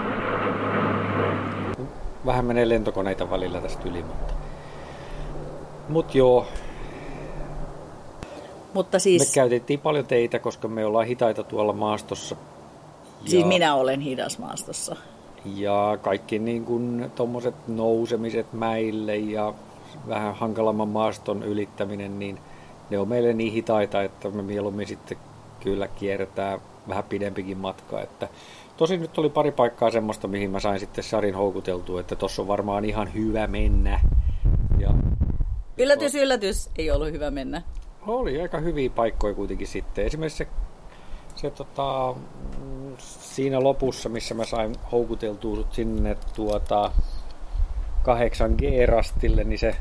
vähän 2.25 2.45
menee 2.45 2.69
lentokoneita 2.69 3.29
välillä 3.29 3.61
tästä 3.61 3.89
yli, 3.89 4.03
mutta 4.03 4.33
mut 5.89 6.15
joo, 6.15 6.47
Mutta 8.73 8.95
me 8.95 8.99
siis, 8.99 9.33
käytettiin 9.33 9.79
paljon 9.79 10.05
teitä, 10.05 10.39
koska 10.39 10.67
me 10.67 10.85
ollaan 10.85 11.07
hitaita 11.07 11.43
tuolla 11.43 11.73
maastossa. 11.73 12.35
siis 13.25 13.45
minä 13.45 13.75
olen 13.75 14.01
hidas 14.01 14.39
maastossa. 14.39 14.95
Ja 15.45 15.97
kaikki 16.01 16.39
niin 16.39 16.65
kuin 16.65 17.11
tommoset 17.15 17.55
nousemiset 17.67 18.53
mäille 18.53 19.15
ja 19.15 19.53
vähän 20.07 20.35
hankalamman 20.35 20.87
maaston 20.87 21.43
ylittäminen, 21.43 22.19
niin 22.19 22.39
ne 22.89 22.99
on 22.99 23.07
meille 23.07 23.33
niin 23.33 23.53
hitaita, 23.53 24.03
että 24.03 24.29
me 24.29 24.41
mieluummin 24.41 24.87
sitten 24.87 25.17
kyllä 25.59 25.87
kierretään 25.87 26.59
vähän 26.87 27.03
pidempikin 27.03 27.57
matka. 27.57 28.01
Että 28.01 28.27
tosin 28.77 29.01
nyt 29.01 29.17
oli 29.17 29.29
pari 29.29 29.51
paikkaa 29.51 29.91
semmoista, 29.91 30.27
mihin 30.27 30.51
mä 30.51 30.59
sain 30.59 30.79
sitten 30.79 31.03
Sarin 31.03 31.35
houkuteltua, 31.35 31.99
että 31.99 32.15
tossa 32.15 32.41
on 32.41 32.47
varmaan 32.47 32.85
ihan 32.85 33.13
hyvä 33.13 33.47
mennä. 33.47 33.99
Ja 34.79 34.93
Yllätys, 35.77 36.15
yllätys, 36.15 36.69
ei 36.77 36.91
ollut 36.91 37.11
hyvä 37.11 37.31
mennä. 37.31 37.61
oli 38.07 38.41
aika 38.41 38.57
hyviä 38.57 38.89
paikkoja 38.89 39.33
kuitenkin 39.33 39.67
sitten. 39.67 40.05
Esimerkiksi 40.05 40.37
se, 40.37 40.47
se 41.35 41.49
tota, 41.51 42.15
siinä 43.39 43.63
lopussa, 43.63 44.09
missä 44.09 44.35
mä 44.35 44.45
sain 44.45 44.75
houkuteltua 44.91 45.55
sut 45.55 45.73
sinne 45.73 46.17
tuota 46.35 46.91
8G-rastille, 48.03 49.43
niin 49.43 49.59
se 49.59 49.75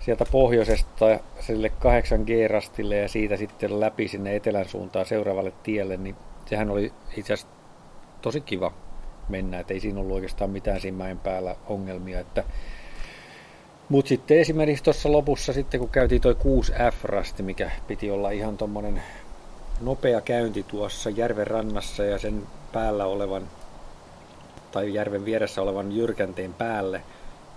sieltä 0.00 0.24
pohjoisesta 0.30 1.06
sille 1.40 1.68
8G-rastille 1.68 2.96
ja 2.96 3.08
siitä 3.08 3.36
sitten 3.36 3.80
läpi 3.80 4.08
sinne 4.08 4.36
etelän 4.36 4.68
suuntaan 4.68 5.06
seuraavalle 5.06 5.52
tielle, 5.62 5.96
niin 5.96 6.16
sehän 6.46 6.70
oli 6.70 6.92
itse 7.16 7.32
asiassa 7.32 7.54
tosi 8.22 8.40
kiva 8.40 8.72
mennä, 9.28 9.60
että 9.60 9.74
ei 9.74 9.80
siinä 9.80 10.00
ollut 10.00 10.14
oikeastaan 10.14 10.50
mitään 10.50 10.80
siinä 10.80 10.98
mäen 10.98 11.18
päällä 11.18 11.56
ongelmia, 11.66 12.20
että 12.20 12.44
mutta 13.88 14.08
sitten 14.08 14.38
esimerkiksi 14.38 14.84
tuossa 14.84 15.12
lopussa 15.12 15.52
sitten 15.52 15.80
kun 15.80 15.88
käytiin 15.88 16.20
toi 16.20 16.34
6F-rasti, 16.34 17.42
mikä 17.42 17.70
piti 17.86 18.10
olla 18.10 18.30
ihan 18.30 18.56
tommonen 18.56 19.02
nopea 19.80 20.20
käynti 20.20 20.62
tuossa 20.62 21.10
järven 21.10 21.46
rannassa 21.46 22.04
ja 22.04 22.18
sen 22.18 22.46
päällä 22.72 23.06
olevan 23.06 23.42
tai 24.72 24.94
järven 24.94 25.24
vieressä 25.24 25.62
olevan 25.62 25.92
jyrkänteen 25.92 26.54
päälle 26.54 27.02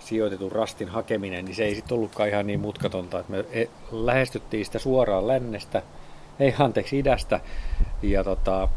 sijoitetun 0.00 0.52
rastin 0.52 0.88
hakeminen, 0.88 1.44
niin 1.44 1.54
se 1.54 1.64
ei 1.64 1.74
sitten 1.74 1.96
ollutkaan 1.96 2.28
ihan 2.28 2.46
niin 2.46 2.60
mutkatonta, 2.60 3.18
että 3.18 3.32
me 3.32 3.44
e- 3.52 3.68
lähestyttiin 3.92 4.64
sitä 4.64 4.78
suoraan 4.78 5.28
lännestä, 5.28 5.82
ei 6.40 6.54
anteeksi 6.58 6.98
idästä, 6.98 7.40
ja 8.02 8.24
tota, 8.24 8.68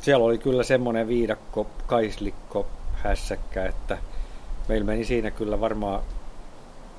siellä 0.00 0.24
oli 0.24 0.38
kyllä 0.38 0.62
semmoinen 0.62 1.08
viidakko, 1.08 1.66
kaislikko, 1.86 2.66
hässäkkä, 2.94 3.66
että 3.66 3.98
meillä 4.68 4.86
meni 4.86 5.04
siinä 5.04 5.30
kyllä 5.30 5.60
varmaan 5.60 6.02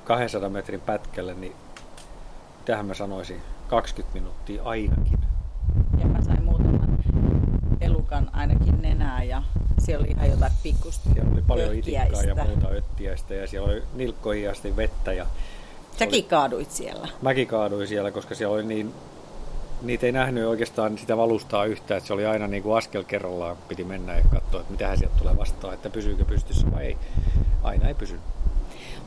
200 0.04 0.50
metrin 0.50 0.82
pätkälle, 0.82 1.34
niin 1.34 1.56
tähän 2.66 2.86
mä 2.86 2.94
sanoisin 2.94 3.42
20 3.68 4.20
minuuttia 4.20 4.64
ainakin. 4.64 5.17
Ja 6.00 6.06
mä 6.06 6.22
sain 6.22 6.44
muutaman 6.44 6.98
elukan 7.82 8.30
ainakin 8.34 8.82
nenää 8.82 9.24
ja 9.24 9.44
siellä 9.80 10.04
oli 10.04 10.12
ihan 10.12 10.30
jotain 10.30 10.52
pikkusta 10.64 11.10
Siellä 11.14 11.32
oli 11.34 11.42
paljon 11.42 11.76
itikkaa 11.76 12.24
ja 12.24 12.36
muuta 12.36 12.68
öttiäistä 12.68 13.34
ja 13.34 13.48
siellä 13.48 13.72
oli 13.72 13.84
nilkkoihin 13.94 14.50
asti 14.52 14.76
vettä 14.76 15.14
ja 15.14 15.26
Säkin 16.00 16.26
kaaduit 16.26 16.72
siellä. 16.72 17.08
mäkin 17.22 17.48
kaaduin 17.48 17.88
siellä, 17.88 18.12
koska 18.12 18.36
siellä 18.36 18.56
oli 18.56 18.64
niin, 18.64 18.94
niitä 19.82 20.06
ei 20.06 20.12
nähnyt 20.12 20.46
oikeastaan 20.46 20.98
sitä 20.98 21.18
valustaa 21.18 21.66
yhtään, 21.66 21.98
että 21.98 22.08
se 22.08 22.14
oli 22.14 22.26
aina 22.26 22.48
niin 22.48 22.64
kuin 22.64 22.78
askel 22.78 23.04
kerrallaan 23.04 23.58
piti 23.68 23.84
mennä 23.84 24.18
ja 24.18 24.24
katsoa, 24.34 24.62
että 24.62 24.72
mitähän 24.72 24.98
sieltä 24.98 25.18
tulee 25.18 25.38
vastaan, 25.38 25.74
että 25.74 25.90
pysyykö 25.90 26.26
pystyssä 26.26 26.72
vai 26.72 26.86
ei. 26.86 26.98
Aina 27.64 27.88
ei 27.88 27.94
pysy. 27.94 28.20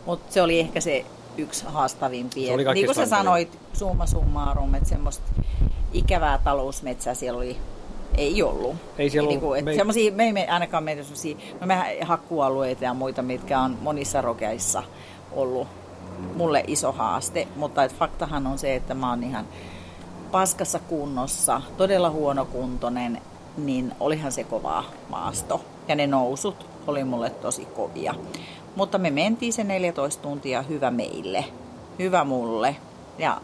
Mutta 0.06 0.32
se 0.32 0.42
oli 0.42 0.60
ehkä 0.60 0.80
se 0.80 1.04
yksi 1.38 1.64
haastavimpia. 1.66 2.56
Niin 2.56 2.86
kuin 2.86 2.94
sä 2.94 3.06
sanoit, 3.06 3.58
summa 3.72 4.06
summarum, 4.06 4.74
että 4.74 4.88
semmoista 4.88 5.24
ikävää 5.92 6.38
talousmetsää 6.38 7.14
siellä 7.14 7.38
oli 7.38 7.56
Ei 8.16 8.42
ollut. 8.42 8.76
Ei 8.98 9.10
siellä 9.10 9.28
niinku, 9.28 9.46
ollut- 9.46 9.58
et 9.58 9.64
me 9.64 9.74
semmosia, 9.74 10.12
me 10.12 10.24
ei 10.36 10.46
ainakaan 10.46 10.84
meitä 10.84 11.02
semmosia, 11.02 11.36
no 11.60 11.66
mehän 11.66 11.86
hakkualueita 12.02 12.84
ja 12.84 12.94
muita, 12.94 13.22
mitkä 13.22 13.60
on 13.60 13.78
monissa 13.82 14.20
rokeissa 14.20 14.82
ollut 15.32 15.68
mulle 16.34 16.64
iso 16.66 16.92
haaste, 16.92 17.48
mutta 17.56 17.84
et 17.84 17.94
faktahan 17.94 18.46
on 18.46 18.58
se, 18.58 18.74
että 18.74 18.94
mä 18.94 19.10
oon 19.10 19.22
ihan 19.22 19.46
paskassa 20.32 20.78
kunnossa, 20.78 21.62
todella 21.76 22.10
huonokuntoinen, 22.10 23.20
niin 23.56 23.92
olihan 24.00 24.32
se 24.32 24.44
kovaa 24.44 24.84
maasto. 25.08 25.60
Ja 25.88 25.94
ne 25.94 26.06
nousut 26.06 26.66
oli 26.86 27.04
mulle 27.04 27.30
tosi 27.30 27.64
kovia. 27.64 28.14
Mutta 28.76 28.98
me 28.98 29.10
mentiin 29.10 29.52
se 29.52 29.64
14 29.64 30.22
tuntia 30.22 30.62
hyvä 30.62 30.90
meille, 30.90 31.44
hyvä 31.98 32.24
mulle. 32.24 32.76
Ja 33.18 33.40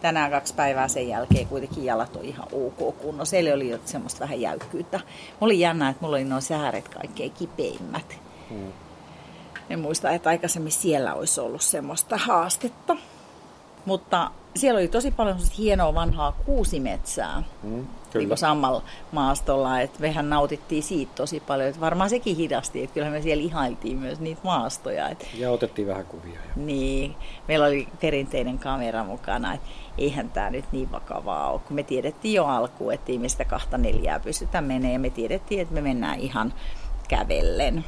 tänään 0.00 0.30
kaksi 0.30 0.54
päivää 0.54 0.88
sen 0.88 1.08
jälkeen 1.08 1.46
kuitenkin 1.46 1.84
jalat 1.84 2.16
on 2.16 2.24
ihan 2.24 2.48
ok 2.52 2.98
kunnossa. 2.98 3.36
Eli 3.36 3.52
oli 3.52 3.68
jo 3.68 3.78
semmoista 3.84 4.20
vähän 4.20 4.40
jäykkyyttä. 4.40 4.98
Mulla 4.98 5.36
oli 5.40 5.60
jännä, 5.60 5.88
että 5.88 6.02
mulla 6.02 6.16
oli 6.16 6.24
nuo 6.24 6.40
sääret 6.40 6.88
kaikkein 6.88 7.32
kipeimmät. 7.32 8.18
Mm. 8.50 8.72
En 9.70 9.80
muista, 9.80 10.10
että 10.10 10.28
aikaisemmin 10.28 10.72
siellä 10.72 11.14
olisi 11.14 11.40
ollut 11.40 11.62
semmoista 11.62 12.16
haastetta. 12.16 12.96
Mutta 13.84 14.30
siellä 14.56 14.78
oli 14.78 14.88
tosi 14.88 15.10
paljon 15.10 15.36
hienoa 15.58 15.94
vanhaa 15.94 16.32
kuusimetsää. 16.32 17.42
Mm, 17.62 17.86
Niin 18.14 18.36
samalla 18.38 18.82
maastolla, 19.12 19.80
että 19.80 20.00
mehän 20.00 20.30
nautittiin 20.30 20.82
siitä 20.82 21.12
tosi 21.14 21.40
paljon. 21.40 21.68
Että 21.68 21.80
varmaan 21.80 22.10
sekin 22.10 22.36
hidasti, 22.36 22.82
että 22.82 22.94
kyllähän 22.94 23.12
me 23.12 23.22
siellä 23.22 23.44
ihailtiin 23.44 23.98
myös 23.98 24.20
niitä 24.20 24.40
maastoja. 24.44 25.08
Että 25.08 25.26
Ja 25.34 25.50
otettiin 25.50 25.88
vähän 25.88 26.06
kuvia. 26.06 26.34
Ja... 26.34 26.40
niin, 26.56 27.16
meillä 27.48 27.66
oli 27.66 27.88
perinteinen 28.00 28.58
kamera 28.58 29.04
mukana, 29.04 29.54
että 29.54 29.68
eihän 29.98 30.30
tämä 30.30 30.50
nyt 30.50 30.64
niin 30.72 30.92
vakavaa 30.92 31.50
ole, 31.50 31.60
kun 31.68 31.76
me 31.76 31.82
tiedettiin 31.82 32.34
jo 32.34 32.46
alkuun, 32.46 32.92
että 32.92 33.12
ei 33.12 33.18
me 33.18 33.28
sitä 33.28 33.44
kahta 33.44 33.78
neljää 33.78 34.20
pystytä 34.20 34.60
menemään, 34.60 34.92
ja 34.92 34.98
me 34.98 35.10
tiedettiin, 35.10 35.60
että 35.60 35.74
me 35.74 35.80
mennään 35.80 36.20
ihan 36.20 36.52
kävellen. 37.08 37.84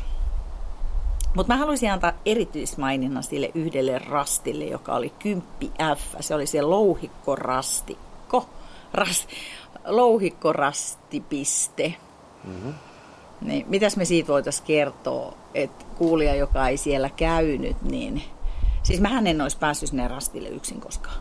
Mutta 1.35 1.53
mä 1.53 1.59
haluaisin 1.59 1.93
antaa 1.93 2.13
erityismaininnan 2.27 3.23
sille 3.23 3.51
yhdelle 3.55 3.99
rastille, 3.99 4.65
joka 4.65 4.95
oli 4.95 5.11
10 5.11 5.43
F. 5.97 6.15
Se 6.21 6.35
oli 6.35 6.47
se 6.47 6.63
louhikkorastikko, 6.63 8.47
ras, 8.93 9.29
louhikkorastipiste. 9.85 11.95
Mm-hmm. 12.45 12.75
Niin, 13.41 13.67
mitäs 13.69 13.97
me 13.97 14.05
siitä 14.05 14.29
voitaisiin 14.29 14.67
kertoa, 14.67 15.35
että 15.55 15.85
kuulija, 15.99 16.35
joka 16.35 16.69
ei 16.69 16.77
siellä 16.77 17.11
käynyt, 17.11 17.83
niin... 17.83 18.23
Siis 18.83 19.01
mähän 19.01 19.27
en 19.27 19.41
olisi 19.41 19.59
päässyt 19.59 19.89
sinne 19.89 20.09
rastille 20.09 20.49
yksin 20.49 20.81
koskaan. 20.81 21.17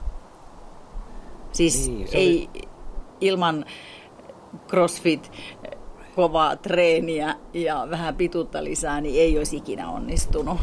Siis 1.51 1.87
Niin, 1.87 2.07
ei 2.11 2.49
ilman 3.21 3.65
crossfit, 4.67 5.31
kovaa 6.15 6.55
treeniä 6.55 7.35
ja 7.53 7.87
vähän 7.89 8.15
pituutta 8.15 8.63
lisää, 8.63 9.01
niin 9.01 9.21
ei 9.21 9.37
olisi 9.37 9.57
ikinä 9.57 9.89
onnistunut. 9.89 10.57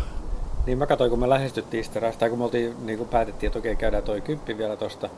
Niin 0.66 0.78
mä 0.78 0.86
katsoin, 0.86 1.10
kun 1.10 1.18
me 1.18 1.28
lähestyttiin 1.28 1.84
sitä 1.84 2.00
rastaa, 2.00 2.28
kun 2.28 2.38
me 2.38 2.44
oltiin, 2.44 2.74
niin 2.86 2.98
kuin 2.98 3.08
päätettiin, 3.08 3.48
että 3.48 3.58
okei, 3.58 3.76
käydään 3.76 4.02
toi 4.02 4.20
kymppi 4.20 4.58
vielä 4.58 4.76
tosta, 4.76 5.10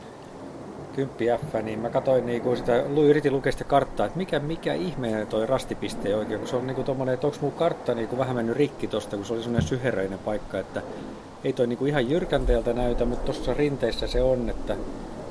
kymppi 0.95 1.25
F, 1.25 1.63
niin 1.63 1.79
mä 1.79 1.89
katsoin 1.89 2.25
niin 2.25 2.41
kuin 2.41 2.57
sitä, 2.57 2.75
yritin 2.81 3.33
lukea 3.33 3.51
sitä 3.51 3.63
karttaa, 3.63 4.05
että 4.05 4.17
mikä, 4.17 4.39
mikä 4.39 4.73
ihmeen 4.73 5.27
toi 5.27 5.45
rastipiste 5.45 6.15
oikein, 6.15 6.39
kun 6.39 6.49
se 6.49 6.55
on 6.55 6.67
niin 6.67 6.75
kuin 6.75 6.85
tommonen, 6.85 7.13
että 7.13 7.27
onko 7.27 7.39
mun 7.41 7.51
kartta 7.51 7.93
niin 7.93 8.17
vähän 8.17 8.35
mennyt 8.35 8.57
rikki 8.57 8.87
tosta, 8.87 9.15
kun 9.15 9.25
se 9.25 9.33
oli 9.33 9.43
semmoinen 9.43 9.67
syheröinen 9.67 10.19
paikka, 10.19 10.59
että 10.59 10.81
ei 11.43 11.53
toi 11.53 11.67
niin 11.67 11.87
ihan 11.87 12.09
jyrkänteeltä 12.09 12.73
näytä, 12.73 13.05
mutta 13.05 13.25
tuossa 13.25 13.53
rinteessä 13.53 14.07
se 14.07 14.21
on, 14.21 14.49
että 14.49 14.75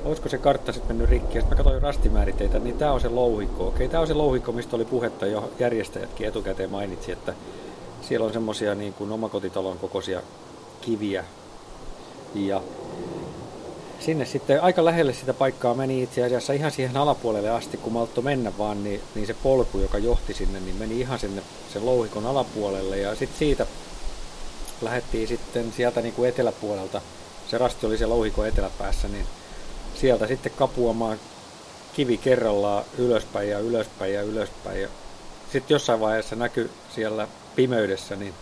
olisiko 0.05 0.29
se 0.29 0.37
kartta 0.37 0.71
sitten 0.71 0.95
mennyt 0.95 1.09
rikki, 1.09 1.37
ja 1.37 1.41
sitten 1.41 1.57
mä 1.57 1.63
katsoin 1.63 1.81
rastimääriteitä, 1.81 2.59
niin 2.59 2.77
tämä 2.77 2.91
on 2.91 3.01
se 3.01 3.09
louhikko. 3.09 3.67
Okei, 3.67 3.89
tämä 3.89 4.01
on 4.01 4.07
se 4.07 4.13
louhikko, 4.13 4.51
mistä 4.51 4.75
oli 4.75 4.85
puhetta 4.85 5.25
jo 5.25 5.51
järjestäjätkin 5.59 6.27
etukäteen 6.27 6.69
mainitsi, 6.69 7.11
että 7.11 7.33
siellä 8.01 8.25
on 8.25 8.33
semmosia 8.33 8.75
niin 8.75 8.93
kuin 8.93 9.11
omakotitalon 9.11 9.77
kokoisia 9.77 10.21
kiviä. 10.81 11.25
Ja 12.35 12.61
sinne 13.99 14.25
sitten 14.25 14.61
aika 14.61 14.85
lähelle 14.85 15.13
sitä 15.13 15.33
paikkaa 15.33 15.73
meni 15.73 16.03
itse 16.03 16.23
asiassa 16.23 16.53
ihan 16.53 16.71
siihen 16.71 16.97
alapuolelle 16.97 17.49
asti, 17.49 17.77
kun 17.77 17.93
maltto 17.93 18.21
mennä 18.21 18.51
vaan, 18.57 18.83
niin, 18.83 19.01
niin 19.15 19.27
se 19.27 19.35
polku, 19.43 19.79
joka 19.79 19.97
johti 19.97 20.33
sinne, 20.33 20.59
niin 20.59 20.75
meni 20.75 20.99
ihan 20.99 21.19
sinne 21.19 21.41
sen 21.73 21.85
louhikon 21.85 22.25
alapuolelle. 22.25 22.97
Ja 22.97 23.15
sitten 23.15 23.39
siitä 23.39 23.65
lähdettiin 24.81 25.27
sitten 25.27 25.73
sieltä 25.77 26.01
niin 26.01 26.13
kuin 26.13 26.29
eteläpuolelta, 26.29 27.01
se 27.47 27.57
rasti 27.57 27.85
oli 27.85 27.97
se 27.97 28.05
louhikon 28.05 28.47
eteläpäässä, 28.47 29.07
niin 29.07 29.25
sieltä 30.01 30.27
sitten 30.27 30.51
kapuamaan 30.55 31.19
kivi 31.93 32.17
kerrallaan 32.17 32.83
ylöspäin 32.97 33.49
ja 33.49 33.59
ylöspäin 33.59 34.13
ja 34.13 34.21
ylöspäin. 34.21 34.81
Ja 34.81 34.87
sitten 35.51 35.75
jossain 35.75 35.99
vaiheessa 35.99 36.35
näkyi 36.35 36.69
siellä 36.95 37.27
pimeydessä 37.55 38.15
niin 38.15 38.33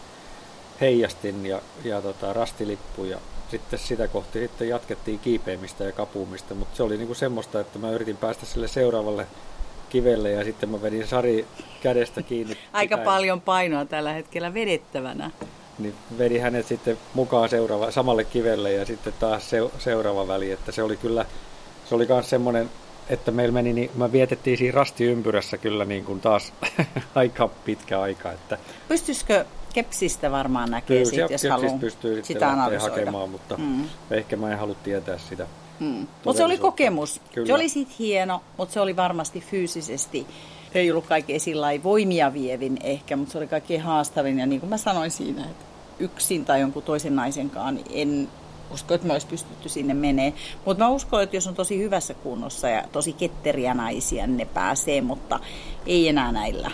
heijastin 0.81 1.45
ja, 1.45 1.61
ja 1.83 2.01
tota, 2.01 2.33
rastilippu 2.33 3.03
ja 3.03 3.17
sitten 3.51 3.79
sitä 3.79 4.07
kohti 4.07 4.39
sitten 4.39 4.69
jatkettiin 4.69 5.19
kiipeämistä 5.19 5.83
ja 5.83 5.91
kapuumista, 5.91 6.55
mutta 6.55 6.77
se 6.77 6.83
oli 6.83 6.97
niinku 6.97 7.13
semmoista, 7.13 7.59
että 7.59 7.79
mä 7.79 7.91
yritin 7.91 8.17
päästä 8.17 8.45
sille 8.45 8.67
seuraavalle 8.67 9.27
kivelle 9.89 10.31
ja 10.31 10.43
sitten 10.43 10.69
mä 10.69 10.81
vedin 10.81 11.07
Sari 11.07 11.45
kädestä 11.83 12.21
kiinni. 12.23 12.57
Aika 12.73 12.97
pitäen, 12.97 13.05
paljon 13.05 13.41
painoa 13.41 13.85
tällä 13.85 14.13
hetkellä 14.13 14.53
vedettävänä. 14.53 15.31
Niin 15.79 15.95
vedin 16.17 16.41
hänet 16.41 16.67
sitten 16.67 16.97
mukaan 17.13 17.49
seuraava, 17.49 17.91
samalle 17.91 18.23
kivelle 18.23 18.71
ja 18.71 18.85
sitten 18.85 19.13
taas 19.19 19.49
se, 19.49 19.57
seuraava 19.79 20.27
väli, 20.27 20.51
että 20.51 20.71
se 20.71 20.83
oli 20.83 20.97
kyllä, 20.97 21.25
se 21.89 21.95
oli 21.95 22.05
myös 22.09 22.29
semmoinen, 22.29 22.69
että 23.09 23.31
meillä 23.31 23.53
meni, 23.53 23.73
niin 23.73 23.91
mä 23.95 24.11
vietettiin 24.11 24.57
siinä 24.57 24.75
rastiympyrässä 24.75 25.57
kyllä 25.57 25.85
niin 25.85 26.05
kuin 26.05 26.19
taas 26.21 26.53
aika 27.15 27.47
pitkä 27.65 28.01
aika, 28.01 28.31
että 28.31 28.57
Pystyisikö 28.87 29.45
kepsistä 29.73 30.31
varmaan 30.31 30.71
näkee 30.71 30.97
Kyllä, 30.97 31.05
sit, 31.05 31.15
sieltä 31.15 31.33
jos 31.33 31.43
haluaa 31.49 31.77
pystyy 31.77 32.15
sitten 32.15 32.25
sitä 32.25 32.49
analysoida. 32.51 32.95
hakemaan, 32.95 33.29
mutta 33.29 33.57
Mm. 33.57 33.83
ehkä 34.11 34.35
mä 34.35 34.51
en 34.51 34.59
halua 34.59 34.75
tietää 34.83 35.17
sitä. 35.17 35.47
Mm. 35.79 36.07
Mutta 36.25 36.37
se 36.37 36.43
oli 36.45 36.57
kokemus. 36.57 37.21
Kyllä. 37.33 37.47
Se 37.47 37.53
oli 37.53 37.69
sit 37.69 37.99
hieno, 37.99 38.41
mutta 38.57 38.73
se 38.73 38.79
oli 38.79 38.95
varmasti 38.95 39.41
fyysisesti. 39.41 40.27
Ei 40.75 40.91
ollut 40.91 41.05
kaikkein 41.07 41.39
sillä 41.39 41.67
voimia 41.83 42.33
vievin 42.33 42.77
ehkä, 42.83 43.15
mutta 43.15 43.31
se 43.31 43.37
oli 43.37 43.47
kaikkein 43.47 43.81
haastavin. 43.81 44.39
Ja 44.39 44.45
niin 44.45 44.59
kuin 44.59 44.69
mä 44.69 44.77
sanoin 44.77 45.11
siinä, 45.11 45.45
että 45.45 45.65
yksin 45.99 46.45
tai 46.45 46.61
jonkun 46.61 46.83
toisen 46.83 47.15
naisenkaan, 47.15 47.75
niin 47.75 47.87
en 47.91 48.27
usko, 48.71 48.93
että 48.93 49.07
me 49.07 49.13
olisi 49.13 49.27
pystytty 49.27 49.69
sinne 49.69 49.93
menee. 49.93 50.33
Mutta 50.65 50.83
mä 50.83 50.89
uskon, 50.89 51.23
että 51.23 51.35
jos 51.35 51.47
on 51.47 51.55
tosi 51.55 51.79
hyvässä 51.79 52.13
kunnossa 52.13 52.69
ja 52.69 52.83
tosi 52.91 53.13
ketteriä 53.13 53.73
naisia, 53.73 54.27
niin 54.27 54.37
ne 54.37 54.45
pääsee, 54.45 55.01
mutta 55.01 55.39
ei 55.85 56.07
enää 56.07 56.31
näillä 56.31 56.71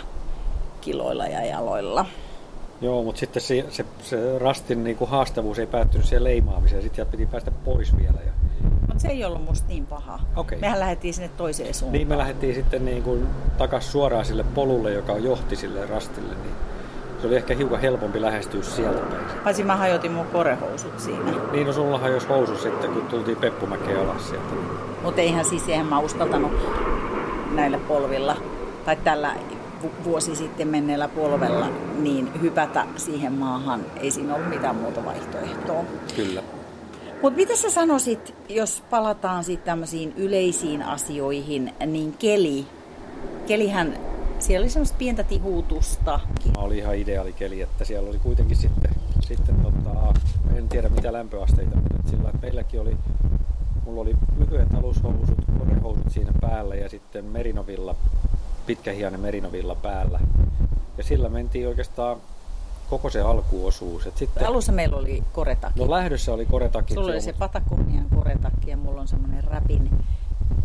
kiloilla 0.80 1.26
ja 1.26 1.44
jaloilla. 1.44 2.06
Joo, 2.80 3.02
mutta 3.02 3.18
sitten 3.18 3.42
se, 3.42 3.64
se, 3.70 3.84
se 4.02 4.38
rastin 4.38 4.84
niin 4.84 4.96
kuin 4.96 5.10
haastavuus 5.10 5.58
ei 5.58 5.66
päättynyt 5.66 6.06
siihen 6.06 6.24
leimaamiseen, 6.24 6.82
sitten 6.82 6.96
sieltä 6.96 7.10
piti 7.10 7.26
päästä 7.26 7.50
pois 7.50 7.96
vielä. 7.96 8.18
Ja... 8.26 8.32
Mutta 8.80 8.98
se 8.98 9.08
ei 9.08 9.24
ollut 9.24 9.44
musta 9.44 9.68
niin 9.68 9.86
paha. 9.86 10.20
Okei. 10.36 10.58
Mehän 10.58 10.80
lähdettiin 10.80 11.14
sinne 11.14 11.30
toiseen 11.36 11.74
suuntaan. 11.74 11.92
Niin 11.92 12.08
me 12.08 12.18
lähdettiin 12.18 12.54
sitten 12.54 12.84
niin 12.84 13.02
kuin 13.02 13.26
takas 13.58 13.92
suoraan 13.92 14.24
sille 14.24 14.44
polulle, 14.54 14.92
joka 14.92 15.18
johti 15.18 15.56
sille 15.56 15.86
rastille, 15.86 16.34
niin 16.34 16.54
se 17.20 17.26
oli 17.26 17.36
ehkä 17.36 17.54
hiukan 17.54 17.80
helpompi 17.80 18.20
lähestyä 18.20 18.62
sieltä 18.62 19.00
päin. 19.00 19.40
Paitsi 19.44 19.62
mä 19.62 19.76
hajotin 19.76 20.12
mun 20.12 20.26
korehousut 20.26 21.00
siinä. 21.00 21.32
Niin 21.52 21.66
no 21.66 21.72
sullahan 21.72 22.12
jos 22.12 22.28
housu 22.28 22.56
sitten, 22.56 22.90
kun 22.90 23.02
tultiin 23.02 23.36
Peppumäkeen 23.36 24.00
alas 24.00 24.28
sieltä. 24.28 24.54
Mutta 25.02 25.20
eihän 25.20 25.44
siis 25.44 25.68
eihän 25.68 25.86
mä 25.86 25.98
uskaltanut 25.98 26.52
näillä 27.54 27.78
polvilla 27.78 28.36
tai 28.84 28.96
tällä 28.96 29.34
vu- 29.82 30.04
vuosi 30.04 30.36
sitten 30.36 30.68
menneellä 30.68 31.08
polvella 31.08 31.68
niin 31.98 32.40
hypätä 32.40 32.86
siihen 32.96 33.32
maahan. 33.32 33.80
Ei 34.00 34.10
siinä 34.10 34.34
ollut 34.34 34.48
mitään 34.48 34.76
muuta 34.76 35.04
vaihtoehtoa. 35.04 35.84
Kyllä. 36.16 36.42
Mutta 37.22 37.36
mitä 37.36 37.56
sä 37.56 37.70
sanoisit, 37.70 38.34
jos 38.48 38.82
palataan 38.90 39.44
sitten 39.44 39.66
tämmöisiin 39.66 40.14
yleisiin 40.16 40.82
asioihin, 40.82 41.74
niin 41.86 42.12
keli. 42.12 42.66
Kelihän, 43.46 43.98
siellä 44.42 44.64
oli 44.64 44.70
semmoista 44.70 44.96
pientä 44.98 45.24
tihutusta. 45.24 46.20
Mä 46.56 46.62
oli 46.62 46.78
ihan 46.78 46.96
ideaali 46.96 47.32
keli, 47.32 47.60
että 47.60 47.84
siellä 47.84 48.10
oli 48.10 48.18
kuitenkin 48.18 48.56
sitten, 48.56 48.90
sitten 49.20 49.56
tota, 49.62 50.14
en 50.56 50.68
tiedä 50.68 50.88
mitä 50.88 51.12
lämpöasteita, 51.12 51.76
mutta 51.76 52.10
sillä 52.10 52.28
että 52.28 52.40
meilläkin 52.42 52.80
oli, 52.80 52.96
mulla 53.84 54.00
oli 54.00 54.16
lyhyet 54.38 54.74
alushousut, 54.74 55.38
korehousut 55.58 56.10
siinä 56.10 56.32
päällä 56.40 56.74
ja 56.74 56.88
sitten 56.88 57.24
merinovilla, 57.24 57.94
pitkähiainen 58.66 59.20
merinovilla 59.20 59.74
päällä. 59.74 60.20
Ja 60.98 61.04
sillä 61.04 61.28
mentiin 61.28 61.68
oikeastaan 61.68 62.16
koko 62.90 63.10
se 63.10 63.20
alkuosuus. 63.20 64.06
Et 64.06 64.16
sitten, 64.16 64.46
Alussa 64.46 64.72
meillä 64.72 64.96
oli 64.96 65.22
koretakki. 65.32 65.80
no 65.80 65.90
lähdössä 65.90 66.32
oli 66.32 66.46
koretakit. 66.46 66.94
Sulla 66.94 67.12
oli 67.12 67.20
se 67.20 67.32
Patagonian 67.32 68.06
koretakki 68.14 68.70
ja 68.70 68.76
mulla 68.76 69.00
on 69.00 69.08
semmoinen 69.08 69.44
räpin 69.44 69.90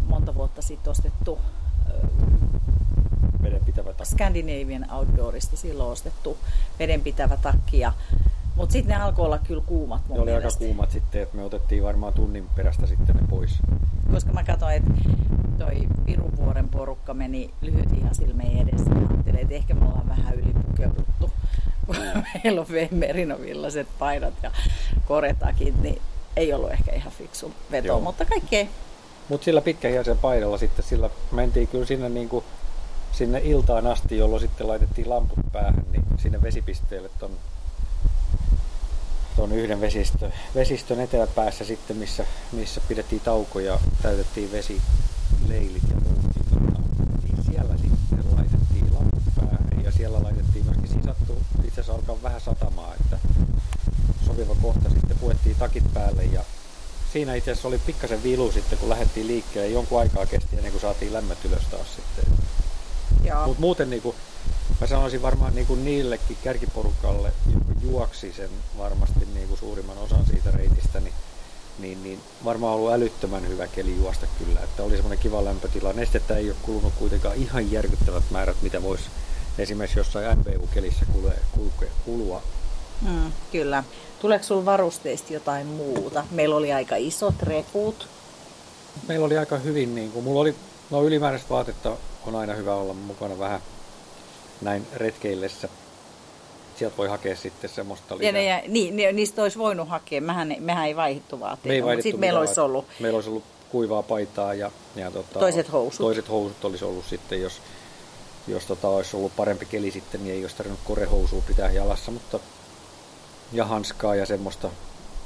monta 0.07 0.35
vuotta 0.35 0.61
sitten 0.61 0.91
ostettu 0.91 1.39
vedenpitävä 3.61 3.93
takki. 3.93 4.13
Scandinavian 4.13 4.91
Outdoorista 4.91 5.57
silloin 5.57 5.91
ostettu 5.91 6.37
vedenpitävä 6.79 7.37
takki 7.37 7.79
ja 7.79 7.93
Mutta 8.55 8.73
sitten 8.73 8.97
ne 8.97 9.03
alkoi 9.03 9.25
olla 9.25 9.37
kyllä 9.39 9.63
kuumat 9.65 10.01
mun 10.07 10.17
Ne 10.17 10.23
oli 10.23 10.31
aika 10.31 10.39
mielestä. 10.39 10.65
kuumat 10.65 10.91
sitten, 10.91 11.21
että 11.21 11.37
me 11.37 11.43
otettiin 11.43 11.83
varmaan 11.83 12.13
tunnin 12.13 12.47
perästä 12.55 12.87
sitten 12.87 13.15
ne 13.15 13.21
pois. 13.29 13.51
Koska 14.11 14.33
mä 14.33 14.43
katsoin, 14.43 14.75
että 14.75 14.91
toi 15.57 15.87
Piruvuoren 16.05 16.69
porukka 16.69 17.13
meni 17.13 17.53
lyhyt 17.61 17.93
ihan 17.97 18.15
silmeen 18.15 18.67
edessä. 18.67 18.89
Mä 18.89 19.07
ajattelin, 19.09 19.39
että 19.39 19.55
ehkä 19.55 19.73
me 19.73 19.85
ollaan 19.85 20.09
vähän 20.09 20.35
ylipukeuduttu. 20.35 21.31
kun 21.85 21.95
Meillä 22.43 22.61
on 22.61 22.67
merinovillaset 22.91 23.87
painot 23.99 24.33
ja 24.43 24.51
koretakit, 25.07 25.81
niin 25.81 26.01
ei 26.35 26.53
ollut 26.53 26.71
ehkä 26.71 26.91
ihan 26.91 27.11
fiksu 27.13 27.53
veto, 27.71 27.87
Joo. 27.87 27.99
mutta 27.99 28.25
kaikkea 28.25 28.65
Mutta 29.29 29.45
sillä 29.45 29.61
pitkähiäisen 29.61 30.17
paidalla 30.17 30.57
sitten 30.57 30.85
sillä 30.85 31.09
mentiin 31.31 31.67
kyllä 31.67 31.85
sinne, 31.85 32.09
niin 32.09 32.29
kuin, 32.29 32.45
sinne 33.11 33.41
iltaan 33.43 33.87
asti, 33.87 34.17
jolloin 34.17 34.41
sitten 34.41 34.67
laitettiin 34.67 35.09
lamput 35.09 35.39
päähän, 35.51 35.85
niin 35.91 36.03
sinne 36.17 36.41
vesipisteelle 36.41 37.09
ton, 37.19 37.31
ton 39.35 39.51
yhden 39.51 39.81
vesistö, 39.81 40.31
vesistön 40.55 40.99
eteläpäässä 40.99 41.65
sitten, 41.65 41.97
missä, 41.97 42.25
missä 42.51 42.81
pidettiin 42.87 43.21
taukoja, 43.21 43.79
täytettiin 44.01 44.51
vesileilit 44.51 45.83
ja 45.89 45.95
niin, 47.23 47.43
siellä 47.51 47.77
sitten 47.77 48.35
laitettiin 48.35 48.93
lamput 48.93 49.23
päähän 49.35 49.83
ja 49.83 49.91
siellä 49.91 50.23
laitettiin 50.23 50.65
myöskin, 50.65 50.87
siinä 50.87 51.13
sattui 51.13 51.35
itse 51.67 51.81
asiassa 51.81 51.93
alkaa 51.93 52.23
vähän 52.23 52.41
satamaa, 52.41 52.93
että 53.01 53.17
sopiva 54.25 54.55
kohta 54.61 54.89
sitten 54.89 55.17
puettiin 55.19 55.55
takit 55.55 55.93
päälle 55.93 56.23
ja 56.23 56.43
siinä 57.13 57.35
itse 57.35 57.51
asiassa 57.51 57.67
oli 57.67 57.77
pikkasen 57.77 58.23
vilu 58.23 58.51
sitten, 58.51 58.77
kun 58.79 58.89
lähdettiin 58.89 59.27
liikkeelle. 59.27 59.69
Jonkun 59.69 59.99
aikaa 59.99 60.25
kesti 60.25 60.55
ennen 60.57 60.71
kuin 60.71 60.81
saatiin 60.81 61.13
lämmöt 61.13 61.45
ylös 61.45 61.63
taas 61.71 61.95
sitten. 61.95 62.40
Mutta 63.45 63.61
muuten 63.61 63.89
niin 63.89 64.01
kuin, 64.01 64.15
mä 64.81 64.87
sanoisin 64.87 65.21
varmaan 65.21 65.55
niin 65.55 65.67
kuin 65.67 65.85
niillekin 65.85 66.37
kärkiporukalle, 66.43 67.33
joka 67.53 67.65
juoksi 67.81 68.33
sen 68.33 68.49
varmasti 68.77 69.27
niin 69.33 69.47
kuin 69.47 69.59
suurimman 69.59 69.97
osan 69.97 70.25
siitä 70.25 70.51
reitistä, 70.51 70.99
niin, 70.99 71.13
niin, 71.79 72.03
niin 72.03 72.19
varmaan 72.45 72.75
ollut 72.75 72.93
älyttömän 72.93 73.47
hyvä 73.47 73.67
keli 73.67 73.95
juosta 73.97 74.27
kyllä. 74.39 74.59
Että 74.59 74.83
oli 74.83 74.95
semmoinen 74.95 75.19
kiva 75.19 75.45
lämpötila. 75.45 75.93
Nestettä 75.93 76.37
ei 76.37 76.49
ole 76.49 76.57
kulunut 76.61 76.93
kuitenkaan 76.99 77.35
ihan 77.35 77.71
järkyttävät 77.71 78.23
määrät, 78.31 78.61
mitä 78.61 78.83
voisi 78.83 79.03
esimerkiksi 79.57 79.99
jossain 79.99 80.37
kulkea, 81.51 81.89
kulua. 82.05 82.41
Mm, 83.01 83.31
kyllä. 83.51 83.83
Tuleeko 84.19 84.45
sinulla 84.45 84.65
varusteista 84.65 85.33
jotain 85.33 85.67
muuta? 85.67 86.25
Meillä 86.31 86.55
oli 86.55 86.73
aika 86.73 86.95
isot 86.95 87.43
reput. 87.43 88.07
Meillä 89.07 89.25
oli 89.25 89.37
aika 89.37 89.57
hyvin, 89.57 89.95
niin 89.95 90.11
kuin, 90.11 90.23
mulla 90.23 90.41
oli, 90.41 90.55
no 90.89 91.03
ylimääräistä 91.03 91.49
vaatetta 91.49 91.97
on 92.27 92.35
aina 92.35 92.53
hyvä 92.53 92.75
olla 92.75 92.93
mukana 92.93 93.39
vähän 93.39 93.61
näin 94.61 94.87
retkeillessä. 94.93 95.69
Sieltä 96.75 96.97
voi 96.97 97.07
hakea 97.07 97.35
sitten 97.35 97.69
semmoista 97.69 98.13
Ja 98.13 98.17
lisää. 98.17 98.31
ne, 98.31 98.43
ja, 98.43 98.61
niin, 98.67 98.95
ne, 98.95 99.11
niistä 99.11 99.41
olisi 99.41 99.57
voinut 99.57 99.89
hakea. 99.89 100.21
Mehän, 100.21 100.55
mehän 100.59 100.87
ei 100.87 100.95
vaihdettu 100.95 101.39
vaatteita, 101.39 101.67
Me 101.67 101.73
ei 101.73 101.83
vaihdettu 101.83 102.03
sitten 102.03 102.19
meillä 102.19 102.39
olisi 102.39 102.59
ollut 102.59 102.85
Meillä 102.99 103.17
olisi 103.17 103.29
ollut 103.29 103.43
kuivaa 103.69 104.03
paitaa 104.03 104.53
ja, 104.53 104.71
ja 104.95 105.11
tota, 105.11 105.39
Toiset 105.39 105.71
housut. 105.71 105.99
Toiset 106.05 106.29
housut 106.29 106.65
olisi 106.65 106.85
ollut 106.85 107.05
sitten, 107.05 107.41
jos, 107.41 107.61
jos 108.47 108.65
tota, 108.65 108.87
olisi 108.87 109.17
ollut 109.17 109.35
parempi 109.35 109.65
keli 109.65 109.91
sitten, 109.91 110.23
niin 110.23 110.35
ei 110.35 110.43
olisi 110.43 110.55
tarvinnut 110.55 110.79
korehousua 110.83 111.41
pitää 111.47 111.71
jalassa, 111.71 112.11
mutta 112.11 112.39
ja 113.53 113.65
hanskaa 113.65 114.15
ja 114.15 114.25
semmoista 114.25 114.69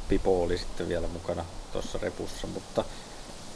pipo 0.09 0.43
oli 0.43 0.57
sitten 0.57 0.89
vielä 0.89 1.07
mukana 1.07 1.45
tuossa 1.73 1.99
repussa, 2.01 2.47
mutta 2.47 2.83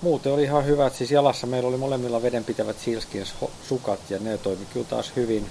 muuten 0.02 0.34
oli 0.34 0.44
ihan 0.44 0.66
hyvät. 0.66 0.96
Siis 0.96 1.12
jalassa 1.12 1.48
meillä 1.48 1.70
oli 1.70 1.78
molemmilla 1.78 2.22
vedenpitävät 2.22 2.80
sealskins 2.86 3.34
ho- 3.44 3.50
sukat 3.68 4.00
ja 4.10 4.20
ne 4.20 4.38
toimi 4.38 4.66
kyllä 4.74 4.86
taas 4.90 5.12
hyvin, 5.16 5.50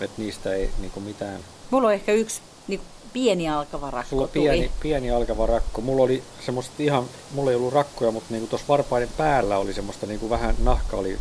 että 0.00 0.22
niistä 0.22 0.54
ei 0.54 0.70
niinku 0.80 1.00
mitään 1.00 1.40
Mulla 1.70 1.88
on 1.88 1.94
ehkä 1.94 2.12
yksi 2.12 2.40
niin 2.68 2.80
pieni 3.12 3.48
alkava 3.48 3.90
rakko 3.90 4.10
Sulla 4.10 4.28
tuli. 4.28 4.42
pieni, 4.42 4.70
pieni 4.82 5.10
alkava 5.10 5.46
rakko. 5.46 5.80
Mulla 5.80 6.02
oli 6.02 6.22
semmoista 6.46 6.72
ihan, 6.78 7.04
mulla 7.34 7.50
ei 7.50 7.56
ollut 7.56 7.72
rakkoja, 7.74 8.10
mutta 8.10 8.26
niinku 8.30 8.46
tuossa 8.46 8.68
varpaiden 8.68 9.08
päällä 9.16 9.58
oli 9.58 9.74
semmoista 9.74 10.06
niinku 10.06 10.30
vähän, 10.30 10.54
nahka 10.58 10.96
oli 10.96 11.18